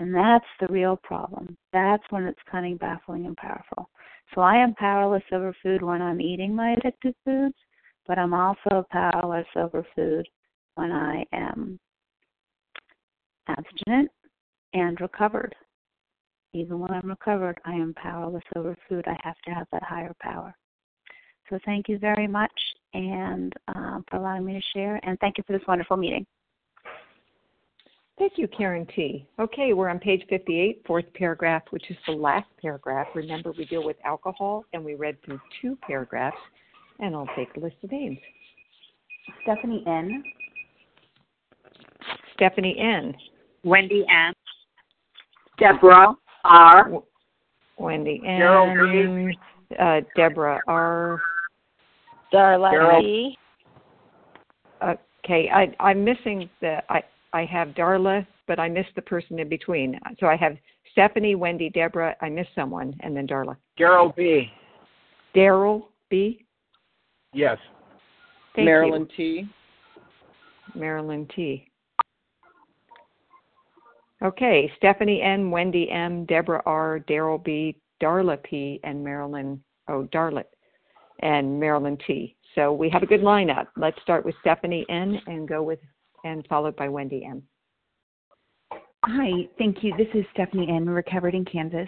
[0.01, 1.55] And that's the real problem.
[1.73, 3.87] That's when it's cunning, baffling, and powerful.
[4.33, 7.53] So I am powerless over food when I'm eating my addictive foods,
[8.07, 10.27] but I'm also powerless over food
[10.73, 11.79] when I am
[13.47, 14.09] abstinent
[14.73, 15.53] and recovered.
[16.55, 19.05] Even when I'm recovered, I am powerless over food.
[19.07, 20.55] I have to have that higher power.
[21.47, 22.59] So thank you very much
[22.95, 26.25] and uh, for allowing me to share, and thank you for this wonderful meeting.
[28.21, 29.25] Thank you, Karen T.
[29.39, 33.07] Okay, we're on page 58, fourth paragraph, which is the last paragraph.
[33.15, 36.37] Remember, we deal with alcohol, and we read through two paragraphs,
[36.99, 38.19] and I'll take a list of names.
[39.41, 40.23] Stephanie N.
[42.35, 43.15] Stephanie N.
[43.63, 44.35] Wendy M.
[45.57, 46.91] Deborah R.
[47.79, 49.33] Wendy N.
[49.79, 51.19] Uh, Deborah R.
[52.31, 53.35] Darla B.
[54.83, 56.83] Okay, I, I'm missing the.
[56.87, 57.01] I
[57.33, 59.99] I have Darla, but I missed the person in between.
[60.19, 60.57] So I have
[60.91, 62.15] Stephanie, Wendy, Deborah.
[62.21, 63.55] I missed someone, and then Darla.
[63.79, 64.51] Daryl B.
[65.35, 66.45] Daryl B.
[67.33, 67.57] Yes.
[68.55, 69.43] Thank Marilyn you.
[69.43, 69.49] T.
[70.75, 71.67] Marilyn T.
[74.23, 80.43] Okay, Stephanie N, Wendy M, Deborah R, Daryl B, Darla P, and Marilyn, oh, Darlette,
[81.21, 82.35] and Marilyn T.
[82.53, 83.67] So we have a good lineup.
[83.77, 85.79] Let's start with Stephanie N and go with,
[86.23, 87.43] and followed by Wendy M.
[89.05, 89.93] Hi, thank you.
[89.97, 91.87] This is Stephanie N, recovered in Kansas.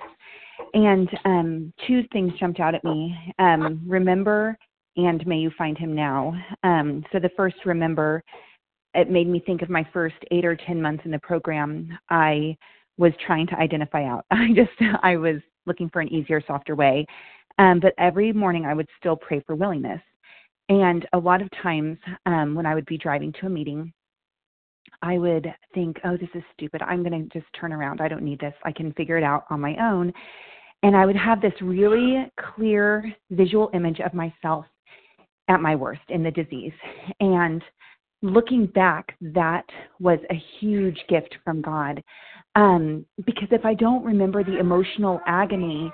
[0.73, 3.15] And um, two things jumped out at me.
[3.39, 4.57] Um, remember
[4.95, 6.33] and may you find him now.
[6.63, 8.23] Um, so the first, remember,
[8.93, 11.97] it made me think of my first eight or 10 months in the program.
[12.09, 12.55] I
[12.97, 14.25] was trying to identify out.
[14.31, 17.05] I just, I was looking for an easier, softer way.
[17.57, 20.01] Um, but every morning I would still pray for willingness.
[20.69, 23.91] And a lot of times um, when I would be driving to a meeting,
[25.01, 26.81] I would think, oh, this is stupid.
[26.81, 28.01] I'm going to just turn around.
[28.01, 28.53] I don't need this.
[28.63, 30.13] I can figure it out on my own.
[30.83, 34.65] And I would have this really clear visual image of myself
[35.47, 36.73] at my worst in the disease.
[37.19, 37.61] And
[38.21, 39.65] looking back, that
[39.99, 42.03] was a huge gift from God.
[42.55, 45.91] Um, because if I don't remember the emotional agony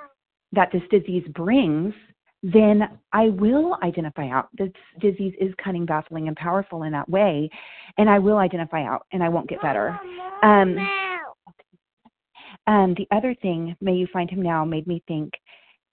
[0.52, 1.94] that this disease brings,
[2.42, 4.50] then I will identify out.
[4.58, 7.50] This disease is cunning, baffling, and powerful in that way,
[7.98, 10.00] and I will identify out, and I won't get better.
[10.42, 10.78] Um,
[12.68, 15.34] um, the other thing, may you find him now, made me think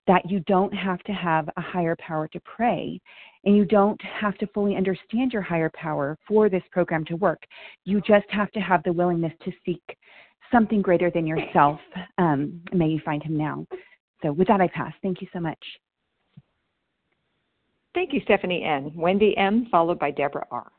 [0.07, 3.01] that you don't have to have a higher power to pray,
[3.45, 7.43] and you don't have to fully understand your higher power for this program to work.
[7.85, 9.83] You just have to have the willingness to seek
[10.53, 11.81] something greater than yourself.
[12.19, 13.67] Um, may you find him now.
[14.23, 14.93] So, with that, I pass.
[15.03, 15.59] Thank you so much.
[17.97, 18.93] Thank you, Stephanie N.
[18.95, 20.71] Wendy M., followed by Deborah R.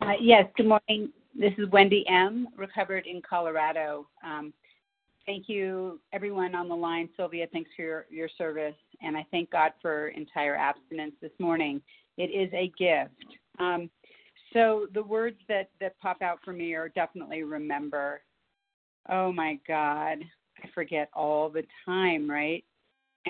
[0.00, 1.12] Uh, yes, good morning.
[1.38, 4.08] This is Wendy M., recovered in Colorado.
[4.24, 4.54] Um,
[5.26, 7.10] thank you, everyone on the line.
[7.14, 8.74] Sylvia, thanks for your, your service.
[9.02, 11.82] And I thank God for entire abstinence this morning.
[12.16, 13.36] It is a gift.
[13.58, 13.90] Um,
[14.54, 18.22] so the words that, that pop out for me are definitely remember.
[19.10, 20.24] Oh my God,
[20.64, 22.64] I forget all the time, right?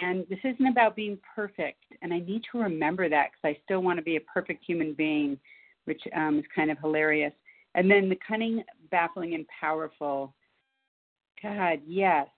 [0.00, 1.85] And this isn't about being perfect.
[2.00, 4.94] And I need to remember that because I still want to be a perfect human
[4.94, 5.38] being,
[5.85, 7.33] which um, is kind of hilarious.
[7.74, 10.35] And then the cunning, baffling, and powerful.
[11.42, 12.28] God, yes.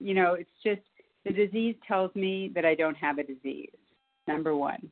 [0.00, 0.80] You know, it's just
[1.24, 3.70] the disease tells me that I don't have a disease,
[4.26, 4.90] number one.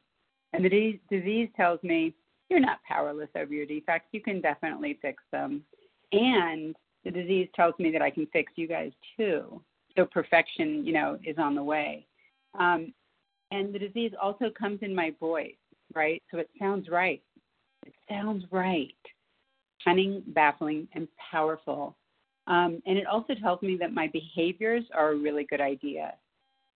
[0.52, 2.14] And the de- disease tells me
[2.48, 4.08] you're not powerless over your defects.
[4.12, 5.62] You can definitely fix them.
[6.12, 9.60] And the disease tells me that I can fix you guys too
[9.96, 12.06] so perfection, you know, is on the way.
[12.58, 12.92] Um,
[13.50, 15.54] and the disease also comes in my voice,
[15.94, 16.22] right?
[16.30, 17.22] So it sounds right.
[17.84, 18.94] It sounds right.
[19.84, 21.96] Cunning, baffling, and powerful.
[22.46, 26.14] Um, and it also tells me that my behaviors are a really good idea.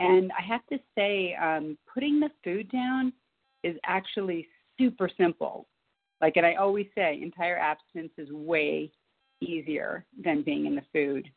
[0.01, 3.12] And I have to say, um, putting the food down
[3.62, 4.49] is actually
[4.79, 5.68] super simple.
[6.21, 8.91] Like, and I always say, entire abstinence is way
[9.41, 11.31] easier than being in the food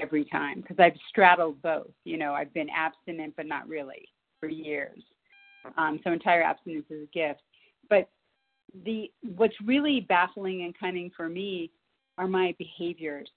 [0.00, 1.90] every time because I've straddled both.
[2.04, 4.08] You know, I've been abstinent but not really
[4.40, 5.02] for years.
[5.78, 7.40] Um, so entire abstinence is a gift.
[7.88, 8.08] But
[8.84, 11.70] the what's really baffling and cunning for me
[12.18, 13.28] are my behaviors,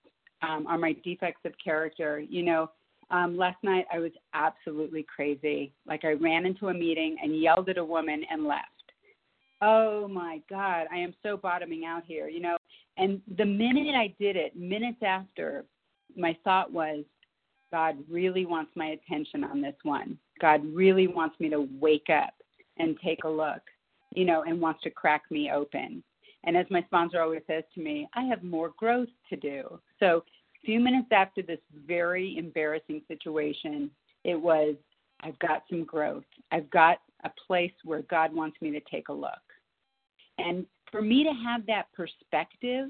[0.41, 2.19] um, are my defects of character.
[2.19, 2.71] You know,
[3.11, 5.73] um, last night I was absolutely crazy.
[5.85, 8.65] Like I ran into a meeting and yelled at a woman and left.
[9.61, 12.57] Oh my God, I am so bottoming out here, you know.
[12.97, 15.65] And the minute I did it, minutes after,
[16.15, 17.03] my thought was,
[17.71, 20.17] God really wants my attention on this one.
[20.39, 22.33] God really wants me to wake up
[22.77, 23.61] and take a look,
[24.15, 26.03] you know, and wants to crack me open.
[26.43, 29.79] And as my sponsor always says to me, I have more growth to do.
[29.99, 30.23] So,
[30.63, 33.91] a few minutes after this very embarrassing situation,
[34.23, 34.75] it was,
[35.21, 36.23] I've got some growth.
[36.51, 39.31] I've got a place where God wants me to take a look.
[40.37, 42.89] And for me to have that perspective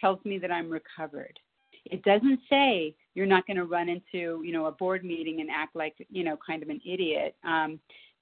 [0.00, 1.38] tells me that I'm recovered.
[1.90, 5.50] It doesn't say you're not going to run into, you know, a board meeting and
[5.50, 7.34] act like, you know, kind of an idiot.
[7.44, 7.80] Um,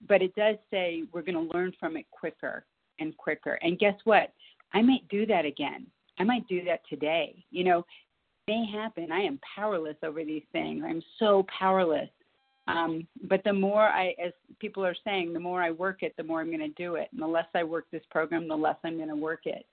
[0.08, 2.64] but it does say we're going to learn from it quicker
[2.98, 3.58] and quicker.
[3.62, 4.32] And guess what?
[4.72, 5.86] I might do that again.
[6.18, 7.44] I might do that today.
[7.50, 9.12] You know, it may happen.
[9.12, 10.82] I am powerless over these things.
[10.86, 12.08] I'm so powerless.
[12.68, 16.24] Um, but the more I, as people are saying, the more I work it, the
[16.24, 17.08] more I'm going to do it.
[17.12, 19.66] And the less I work this program, the less I'm going to work it.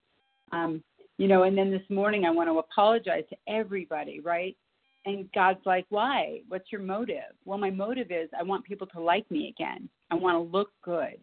[0.52, 0.84] Um,
[1.18, 4.56] you know, and then this morning I want to apologize to everybody, right?
[5.06, 6.40] And God's like, why?
[6.48, 7.36] What's your motive?
[7.46, 9.90] Well, my motive is I want people to like me again.
[10.12, 11.18] I want to look good.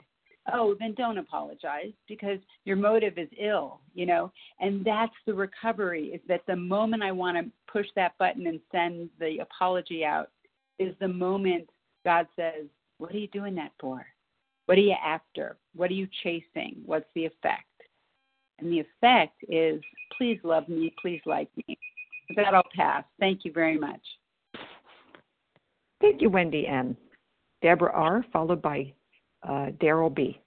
[0.52, 4.32] Oh, then don't apologize because your motive is ill, you know?
[4.58, 8.60] And that's the recovery is that the moment I want to push that button and
[8.72, 10.30] send the apology out
[10.78, 11.68] is the moment
[12.04, 12.66] God says,
[12.98, 14.04] What are you doing that for?
[14.66, 15.56] What are you after?
[15.74, 16.82] What are you chasing?
[16.84, 17.64] What's the effect?
[18.60, 19.82] And the effect is,
[20.20, 21.78] Please love me, please like me.
[22.36, 23.04] That, I'll pass.
[23.18, 24.02] Thank you very much.
[25.98, 26.94] Thank you, Wendy M.
[27.62, 28.92] Deborah R., followed by
[29.48, 30.38] uh, Daryl B.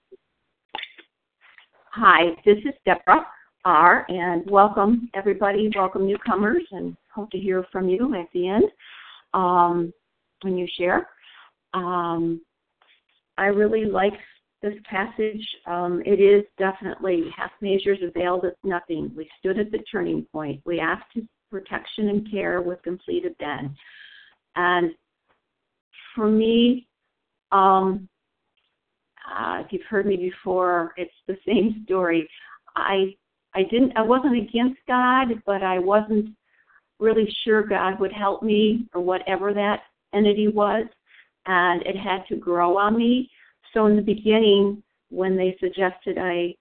[1.92, 3.26] Hi, this is Deborah
[3.66, 5.72] R., and welcome everybody.
[5.76, 8.66] Welcome newcomers, and hope to hear from you at the end.
[9.34, 9.92] Um,
[10.44, 11.10] when you share.
[11.74, 12.42] Um,
[13.40, 14.14] I really like
[14.64, 15.46] this passage.
[15.68, 19.12] Um, it is definitely half measures availed us nothing.
[19.16, 20.62] We stood at the turning point.
[20.66, 23.76] We asked his protection and care was completed then.
[24.56, 24.92] And
[26.16, 26.88] for me,
[27.52, 28.08] um,
[29.30, 32.28] uh, if you've heard me before, it's the same story.
[32.76, 33.16] I
[33.54, 36.30] I didn't I wasn't against God, but I wasn't
[37.00, 39.82] really sure God would help me or whatever that
[40.14, 40.86] entity was,
[41.46, 43.30] and it had to grow on me.
[43.74, 46.56] So in the beginning, when they suggested I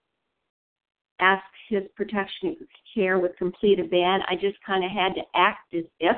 [1.20, 2.56] ask his protection
[2.94, 6.16] care with complete abandon, I just kind of had to act as if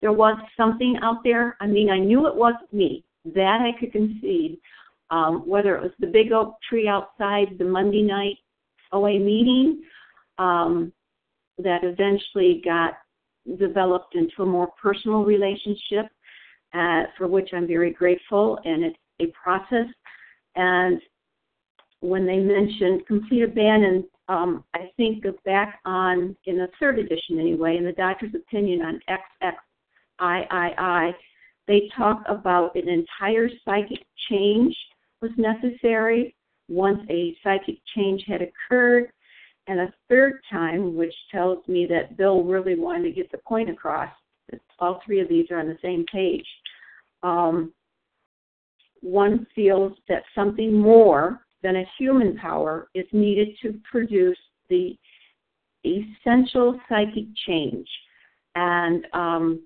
[0.00, 1.56] there was something out there.
[1.60, 3.04] I mean, I knew it wasn't me.
[3.34, 4.58] That I could concede.
[5.10, 8.38] Um, whether it was the big oak tree outside the Monday night
[8.92, 9.82] OA meeting
[10.38, 10.92] um,
[11.58, 12.94] that eventually got
[13.58, 16.06] developed into a more personal relationship
[16.74, 19.86] uh, for which I'm very grateful, and it's a process.
[20.56, 21.00] And
[22.00, 27.76] when they mentioned complete abandon, um, I think back on, in the third edition anyway,
[27.76, 29.52] in the doctor's opinion on XXIII,
[31.68, 34.76] they talk about an entire psychic change
[35.20, 36.34] was necessary
[36.68, 39.10] once a psychic change had occurred.
[39.68, 43.68] And a third time, which tells me that Bill really wanted to get the point
[43.68, 44.10] across,
[44.50, 46.46] that all three of these are on the same page.
[47.24, 47.72] Um,
[49.06, 54.38] one feels that something more than a human power is needed to produce
[54.68, 54.96] the
[55.84, 57.88] essential psychic change.
[58.56, 59.62] And um,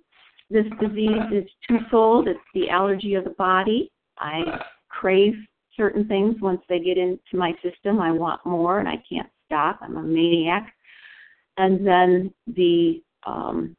[0.51, 3.91] this disease is twofold it's the allergy of the body.
[4.19, 4.43] I
[4.89, 5.35] crave
[5.77, 8.01] certain things once they get into my system.
[8.01, 9.79] I want more and I can't stop.
[9.81, 10.75] I'm a maniac.
[11.57, 13.77] And then the um,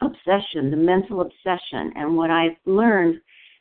[0.00, 1.92] obsession, the mental obsession.
[1.96, 3.20] And what I've learned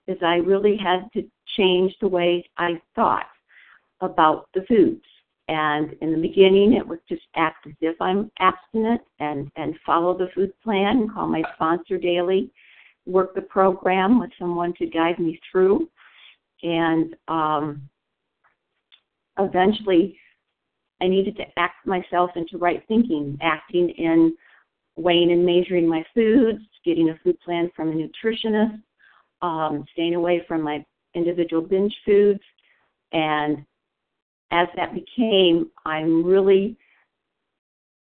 [0.10, 1.24] is I really had to
[1.56, 3.28] change the way I thought
[4.02, 5.04] about the foods.
[5.48, 10.18] And in the beginning, it was just act as if I'm abstinent and, and follow
[10.18, 12.52] the food plan, call my sponsor daily,
[13.06, 15.90] work the program with someone to guide me through.
[16.62, 17.82] And um,
[19.40, 20.18] eventually,
[21.02, 24.36] I needed to act myself into right thinking, acting in
[24.98, 28.82] weighing and measuring my foods, getting a food plan from a nutritionist,
[29.42, 30.86] um, staying away from my
[31.16, 32.42] individual binge foods.
[33.12, 33.66] And
[34.52, 36.78] as that became, I really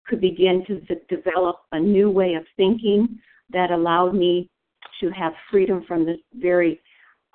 [0.07, 0.81] could begin to
[1.15, 3.19] develop a new way of thinking
[3.51, 4.49] that allowed me
[4.99, 6.81] to have freedom from this very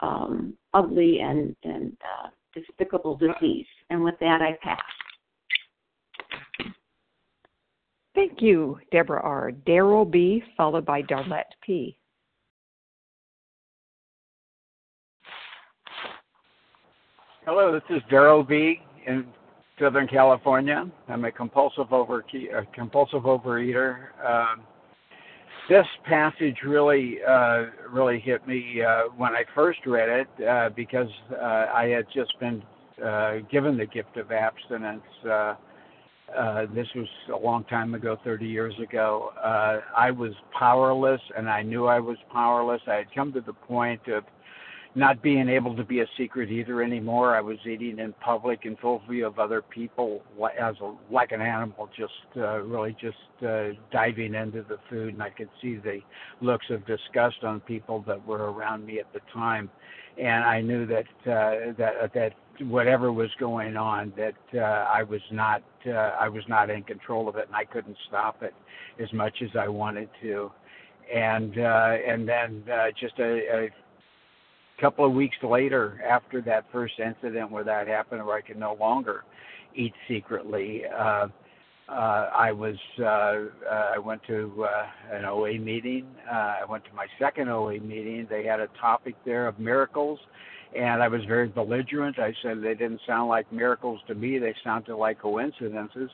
[0.01, 3.67] um, ugly and and uh, despicable disease.
[3.91, 4.81] And with that, I pass.
[8.15, 9.53] Thank you, Deborah R.
[9.67, 11.97] Daryl B, followed by Darlette P.
[17.51, 19.27] Hello, this is Daryl B in
[19.81, 20.85] Southern California.
[21.09, 24.09] I'm a compulsive over a compulsive overeater.
[24.23, 24.65] Um,
[25.67, 31.09] this passage really uh, really hit me uh, when I first read it uh, because
[31.33, 32.63] uh, I had just been
[33.03, 35.01] uh, given the gift of abstinence.
[35.25, 35.55] Uh,
[36.75, 39.31] this was a long time ago, 30 years ago.
[39.43, 42.83] Uh, I was powerless, and I knew I was powerless.
[42.87, 44.25] I had come to the point of
[44.95, 47.37] not being able to be a secret eater anymore.
[47.37, 50.23] I was eating in public in full view of other people
[50.59, 53.17] as a, like an animal, just uh, really just
[53.47, 56.01] uh, diving into the food, and I could see the
[56.41, 59.71] looks of disgust on people that were around me at the time,
[60.17, 62.33] and I knew that uh, that that
[62.63, 67.29] whatever was going on, that uh, I was not uh, I was not in control
[67.29, 68.55] of it, and I couldn't stop it
[69.01, 70.51] as much as I wanted to,
[71.15, 73.71] and uh, and then uh, just a, a
[74.81, 78.75] couple of weeks later, after that first incident where that happened, where I could no
[78.75, 79.25] longer
[79.75, 81.29] eat secretly, uh,
[81.89, 86.07] uh, I was uh, uh, I went to uh, an OA meeting.
[86.31, 88.27] Uh, I went to my second OA meeting.
[88.29, 90.19] They had a topic there of miracles,
[90.79, 92.19] and I was very belligerent.
[92.19, 96.11] I said they didn't sound like miracles to me; they sounded like coincidences.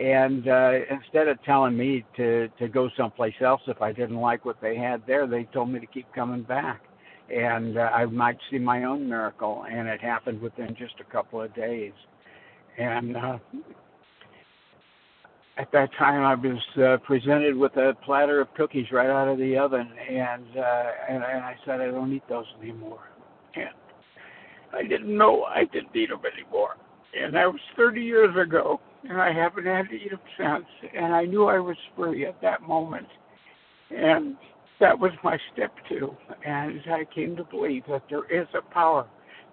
[0.00, 4.44] And uh, instead of telling me to to go someplace else if I didn't like
[4.44, 6.82] what they had there, they told me to keep coming back
[7.34, 9.64] and uh, I might see my own miracle.
[9.70, 11.92] And it happened within just a couple of days.
[12.78, 13.38] And uh,
[15.56, 19.38] at that time, I was uh, presented with a platter of cookies right out of
[19.38, 23.08] the oven, and uh, and, and I said I don't eat those anymore.
[23.54, 23.70] And
[24.74, 26.76] I didn't know I didn't eat them anymore.
[27.18, 30.92] And that was 30 years ago, and I haven't had to eat them since.
[30.94, 33.06] And I knew I was free at that moment.
[33.90, 34.36] And
[34.80, 36.14] that was my step two.
[36.44, 39.06] And I came to believe that there is a power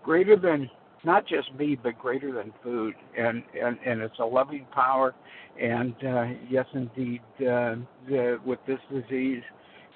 [0.03, 0.69] greater than
[1.05, 2.95] not just me, but greater than food.
[3.17, 5.13] And, and, and it's a loving power.
[5.61, 7.75] And uh, yes, indeed, uh,
[8.07, 9.43] the, with this disease,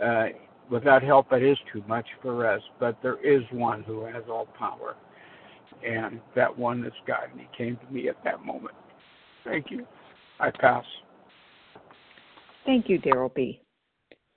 [0.04, 0.28] uh,
[0.70, 2.62] without help, it is too much for us.
[2.80, 4.96] But there is one who has all power.
[5.86, 7.30] And that one is God.
[7.32, 8.76] And he came to me at that moment.
[9.44, 9.86] Thank you.
[10.40, 10.86] I pass.
[12.66, 13.62] Thank you, Daryl B.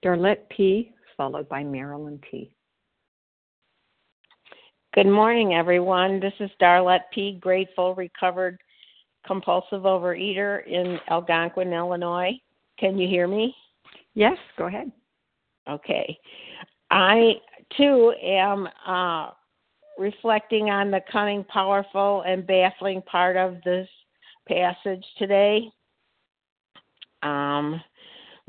[0.05, 2.53] Darlette P., followed by Marilyn T.
[4.95, 6.19] Good morning, everyone.
[6.19, 8.59] This is Darlette P., grateful, recovered,
[9.27, 12.33] compulsive overeater in Algonquin, Illinois.
[12.79, 13.55] Can you hear me?
[14.15, 14.91] Yes, go ahead.
[15.69, 16.19] Okay.
[16.91, 17.35] I,
[17.77, 19.31] too, am uh,
[19.99, 23.89] reflecting on the cunning, powerful, and baffling part of this
[24.49, 25.69] passage today.
[27.23, 27.81] Um,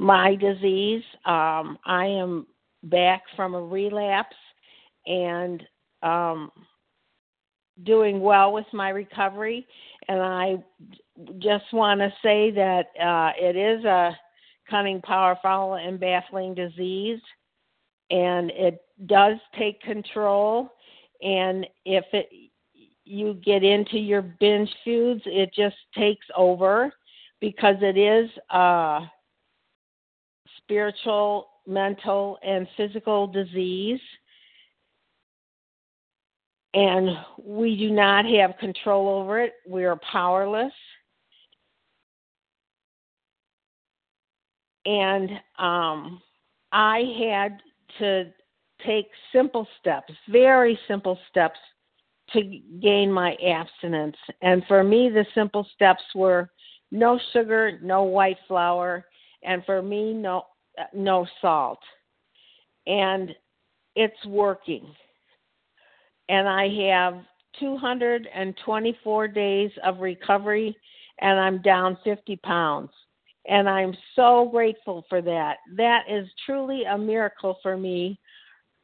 [0.02, 1.04] my disease.
[1.26, 2.48] Um, I am
[2.84, 4.36] back from a relapse
[5.06, 5.62] and
[6.02, 6.52] um,
[7.84, 9.68] doing well with my recovery.
[10.08, 10.56] And I
[11.38, 14.18] just want to say that uh, it is a
[14.68, 17.20] cunning, powerful, and baffling disease,
[18.10, 20.68] and it does take control.
[21.22, 22.28] And if it
[23.04, 26.92] you get into your binge foods, it just takes over
[27.40, 29.02] because it is uh,
[30.72, 34.00] spiritual, mental, and physical disease.
[36.74, 37.10] And
[37.44, 39.54] we do not have control over it.
[39.68, 40.72] We are powerless.
[44.86, 46.22] And um,
[46.72, 47.60] I had
[48.00, 48.32] to
[48.88, 51.60] take simple steps, very simple steps,
[52.32, 54.16] to gain my abstinence.
[54.42, 56.50] And for me, the simple steps were
[56.90, 59.06] no sugar, no white flour,
[59.44, 60.46] and for me, no
[60.94, 61.80] no salt.
[62.88, 63.34] And
[63.96, 64.88] it's working.
[66.30, 67.22] And I have
[67.60, 70.76] 224 days of recovery,
[71.20, 72.90] and I'm down 50 pounds.
[73.48, 75.58] And I'm so grateful for that.
[75.76, 78.20] That is truly a miracle for me.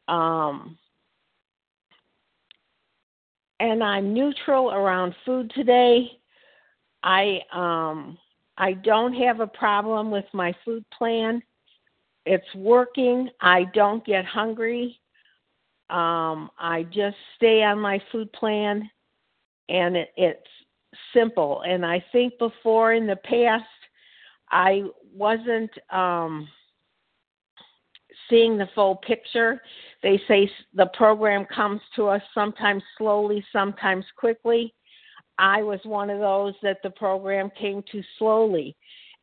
[0.08, 0.78] Um,
[3.60, 6.12] and I'm neutral around food today.
[7.04, 8.18] I um,
[8.58, 11.42] I don't have a problem with my food plan
[12.28, 13.30] it's working.
[13.42, 15.00] I don't get hungry.
[15.90, 18.90] Um, I just stay on my food plan,
[19.70, 20.48] and it, it's
[21.14, 21.62] simple.
[21.66, 23.64] And I think before in the past,
[24.52, 26.48] I wasn't um,
[28.30, 29.62] seeing the full picture.
[30.04, 34.74] They say the program comes to us sometimes slowly, sometimes quickly.
[35.40, 38.76] I was one of those that the program came to slowly.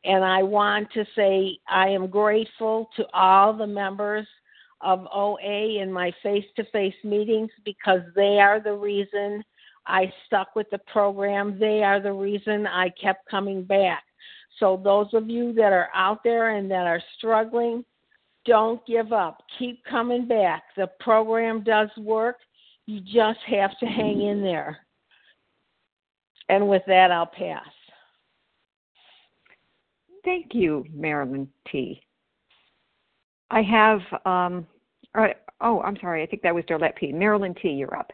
[0.05, 4.27] And I want to say I am grateful to all the members
[4.81, 9.43] of OA in my face to face meetings because they are the reason
[9.87, 11.57] I stuck with the program.
[11.59, 14.03] They are the reason I kept coming back.
[14.59, 17.83] So, those of you that are out there and that are struggling,
[18.45, 19.43] don't give up.
[19.59, 20.63] Keep coming back.
[20.77, 22.37] The program does work.
[22.85, 24.77] You just have to hang in there.
[26.47, 27.65] And with that, I'll pass.
[30.25, 32.01] Thank you, Marilyn T.
[33.51, 34.67] I have, um,
[35.61, 36.23] oh, I'm sorry.
[36.23, 37.13] I think that was Darlette P.
[37.13, 38.11] Marilyn T., you're up.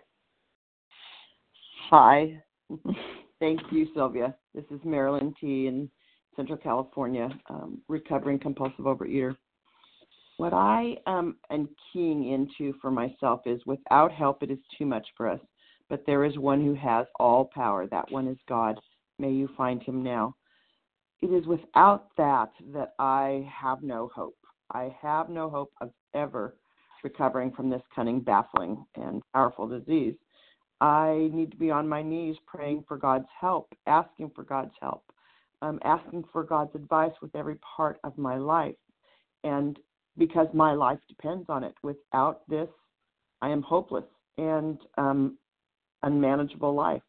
[1.89, 2.43] Hi.
[3.39, 4.35] Thank you, Sylvia.
[4.53, 5.67] This is Marilyn T.
[5.67, 5.89] in
[6.35, 9.35] Central California, um, recovering compulsive overeater.
[10.37, 15.07] What I um, am keying into for myself is without help, it is too much
[15.15, 15.39] for us.
[15.89, 17.87] But there is one who has all power.
[17.87, 18.79] That one is God.
[19.17, 20.35] May you find him now.
[21.21, 24.37] It is without that that I have no hope.
[24.73, 26.55] I have no hope of ever
[27.03, 30.15] recovering from this cunning, baffling, and powerful disease.
[30.79, 35.03] I need to be on my knees praying for God's help, asking for God's help,
[35.61, 38.75] um, asking for God's advice with every part of my life.
[39.43, 39.77] And
[40.17, 41.75] because my life depends on it.
[41.83, 42.69] Without this,
[43.41, 44.05] I am hopeless
[44.37, 45.37] and um,
[46.03, 47.01] unmanageable life.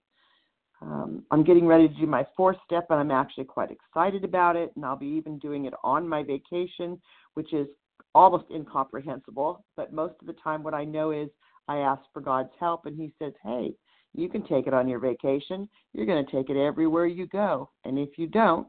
[0.83, 4.57] Um, I'm getting ready to do my fourth step, and I'm actually quite excited about
[4.57, 4.73] it.
[4.75, 7.01] And I'll be even doing it on my vacation,
[7.35, 7.69] which is
[8.15, 9.65] almost incomprehensible.
[9.77, 11.29] But most of the time, what I know is
[11.69, 13.75] I ask for God's help, and He says, Hey,
[14.15, 15.69] you can take it on your vacation.
[15.93, 17.71] You're going to take it everywhere you go.
[17.85, 18.69] And if you don't,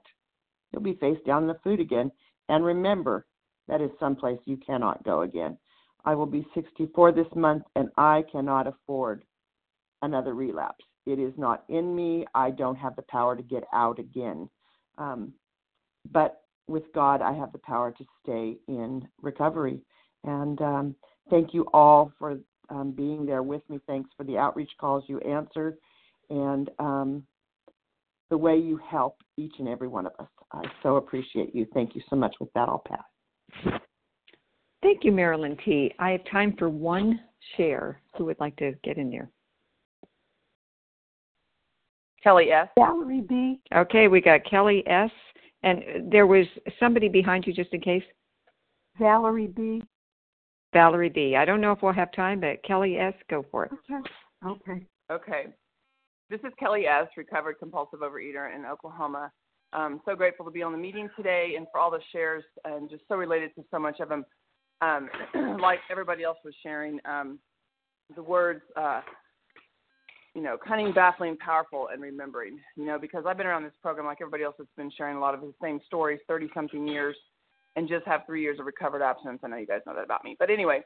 [0.72, 2.11] you'll be face down in the food again.
[2.49, 3.26] And remember,
[3.68, 5.57] that is someplace you cannot go again.
[6.05, 9.24] I will be 64 this month, and I cannot afford
[10.01, 10.84] another relapse.
[11.06, 12.26] It is not in me.
[12.34, 14.49] I don't have the power to get out again.
[14.97, 15.34] Um,
[16.12, 19.82] but with God, I have the power to stay in recovery.
[20.24, 20.95] And um,
[21.30, 22.39] thank you all for
[22.70, 23.80] um, being there with me.
[23.88, 25.78] Thanks for the outreach calls you answer
[26.30, 27.24] and um,
[28.30, 30.28] the way you help each and every one of us.
[30.54, 31.68] I so appreciate you.
[31.74, 32.36] Thank you so much.
[32.39, 33.80] With that, I'll pass.
[34.82, 35.93] Thank you, Marilyn T.
[35.99, 37.20] I have time for one
[37.56, 38.01] share.
[38.18, 39.30] Who would like to get in there?
[42.24, 42.70] Kelly S.
[42.78, 43.60] Valerie B.
[43.76, 45.12] Okay, we got Kelly S.
[45.64, 46.46] And there was
[46.80, 48.04] somebody behind you just in case.
[49.00, 49.82] Valerie B.
[50.74, 51.36] Valerie B.
[51.36, 53.14] I don't know if we'll have time, but Kelly S.
[53.30, 53.72] Go for it.
[53.90, 54.10] Okay.
[54.46, 54.86] Okay.
[55.12, 55.46] Okay.
[56.30, 59.32] This is Kelly S., recovered compulsive overeater in Oklahoma.
[59.72, 62.90] Um, so grateful to be on the meeting today and for all the shares and
[62.90, 64.26] just so related to so much of them.
[64.82, 65.10] Um,
[65.60, 67.40] like everybody else was sharing, um,
[68.16, 69.02] the words, uh,
[70.36, 72.60] you know, cunning, baffling, powerful, and remembering.
[72.76, 75.20] You know, because I've been around this program like everybody else that's been sharing a
[75.20, 77.16] lot of the same stories, 30 something years,
[77.76, 79.42] and just have three years of recovered abstinence.
[79.44, 80.36] I know you guys know that about me.
[80.40, 80.82] But anyway,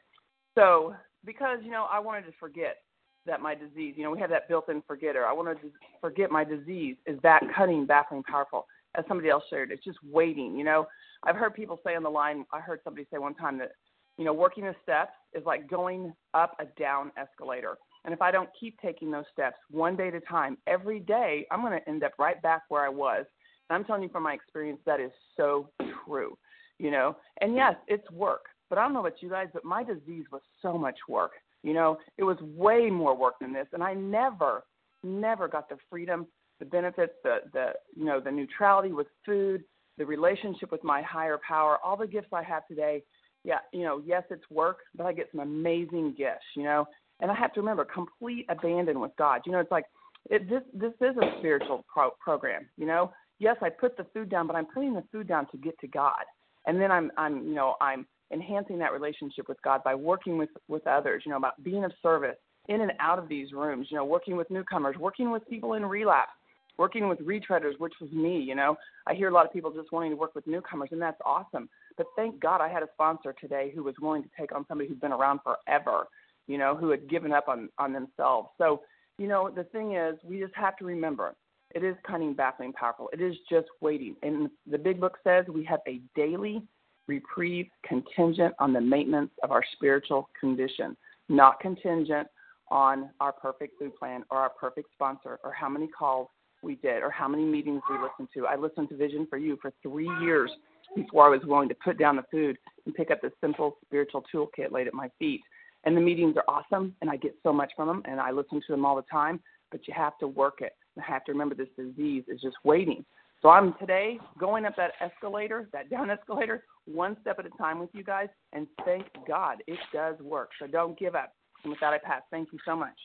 [0.55, 0.95] so
[1.25, 2.77] because, you know, I wanted to forget
[3.25, 5.25] that my disease, you know, we have that built in forgetter.
[5.25, 5.71] I wanted to
[6.01, 8.65] forget my disease is that cunning, baffling, powerful.
[8.95, 10.87] As somebody else shared, it's just waiting, you know.
[11.23, 13.71] I've heard people say on the line, I heard somebody say one time that,
[14.17, 17.77] you know, working the steps is like going up a down escalator.
[18.07, 21.45] And if I don't keep taking those steps one day at a time, every day,
[21.51, 23.25] I'm going to end up right back where I was.
[23.69, 25.69] And I'm telling you from my experience, that is so
[26.05, 26.37] true,
[26.79, 27.17] you know.
[27.41, 28.45] And yes, it's work.
[28.69, 31.31] But I don't know about you guys, but my disease was so much work.
[31.63, 33.67] You know, it was way more work than this.
[33.73, 34.63] And I never,
[35.03, 36.27] never got the freedom,
[36.59, 39.65] the benefits, the, the you know, the neutrality with food,
[39.97, 43.03] the relationship with my higher power, all the gifts I have today.
[43.43, 46.87] Yeah, you know, yes, it's work, but I get some amazing gifts, you know.
[47.19, 49.41] And I have to remember complete abandon with God.
[49.45, 49.85] You know, it's like
[50.29, 52.67] it, this this is a spiritual pro- program.
[52.77, 55.57] You know, yes, I put the food down, but I'm putting the food down to
[55.57, 56.23] get to God,
[56.65, 60.49] and then I'm I'm you know I'm enhancing that relationship with God by working with
[60.67, 61.23] with others.
[61.25, 62.37] You know, about being of service
[62.67, 63.87] in and out of these rooms.
[63.89, 66.31] You know, working with newcomers, working with people in relapse,
[66.77, 68.39] working with retreaders, which was me.
[68.39, 68.75] You know,
[69.07, 71.69] I hear a lot of people just wanting to work with newcomers, and that's awesome.
[71.95, 74.89] But thank God I had a sponsor today who was willing to take on somebody
[74.89, 76.07] who's been around forever
[76.47, 78.49] you know, who had given up on, on themselves.
[78.57, 78.81] So,
[79.17, 81.35] you know, the thing is, we just have to remember
[81.75, 83.09] it is cunning, baffling, powerful.
[83.11, 84.15] It is just waiting.
[84.23, 86.63] And the big book says we have a daily
[87.07, 90.95] reprieve contingent on the maintenance of our spiritual condition,
[91.29, 92.27] not contingent
[92.69, 96.27] on our perfect food plan or our perfect sponsor or how many calls
[96.61, 98.45] we did or how many meetings we listened to.
[98.45, 100.51] I listened to Vision for You for three years
[100.95, 104.23] before I was willing to put down the food and pick up the simple spiritual
[104.33, 105.41] toolkit laid at my feet.
[105.83, 108.61] And the meetings are awesome, and I get so much from them, and I listen
[108.65, 109.39] to them all the time.
[109.71, 110.73] But you have to work it.
[110.95, 113.05] You have to remember this disease is just waiting.
[113.41, 117.79] So I'm today going up that escalator, that down escalator, one step at a time
[117.79, 120.49] with you guys, and thank God it does work.
[120.59, 121.33] So don't give up.
[121.63, 122.21] And with that, I pass.
[122.31, 122.97] Thank you so much.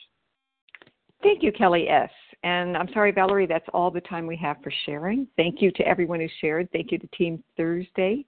[1.22, 2.10] Thank you, Kelly S.
[2.42, 5.26] And I'm sorry, Valerie, that's all the time we have for sharing.
[5.36, 6.68] Thank you to everyone who shared.
[6.72, 8.24] Thank you to Team Thursday.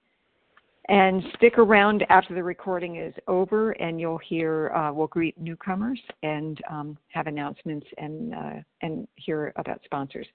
[0.89, 5.99] And stick around after the recording is over, and you'll hear uh, we'll greet newcomers
[6.23, 10.27] and um, have announcements and uh, and hear about sponsors.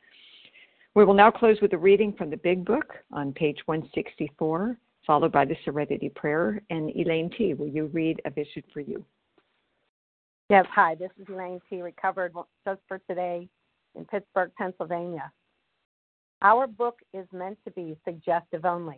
[0.95, 4.75] We will now close with a reading from the Big Book on page 164,
[5.05, 6.61] followed by the Serenity Prayer.
[6.71, 9.05] And Elaine T., will you read A Vision for You?
[10.49, 12.33] Yes, hi, this is Elaine T., recovered
[12.65, 13.47] just for today
[13.93, 15.31] in Pittsburgh, Pennsylvania.
[16.41, 18.97] Our book is meant to be suggestive only.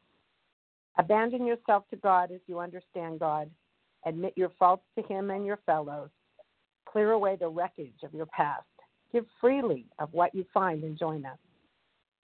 [0.97, 3.49] Abandon yourself to God as you understand God.
[4.05, 6.09] Admit your faults to Him and your fellows.
[6.85, 8.65] Clear away the wreckage of your past.
[9.13, 11.37] Give freely of what you find and join us.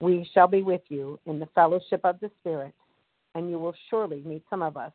[0.00, 2.74] We shall be with you in the fellowship of the Spirit,
[3.34, 4.92] and you will surely meet some of us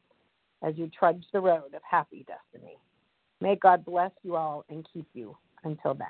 [0.63, 2.77] as you trudge the road of happy destiny.
[3.39, 6.07] May God bless you all and keep you until then.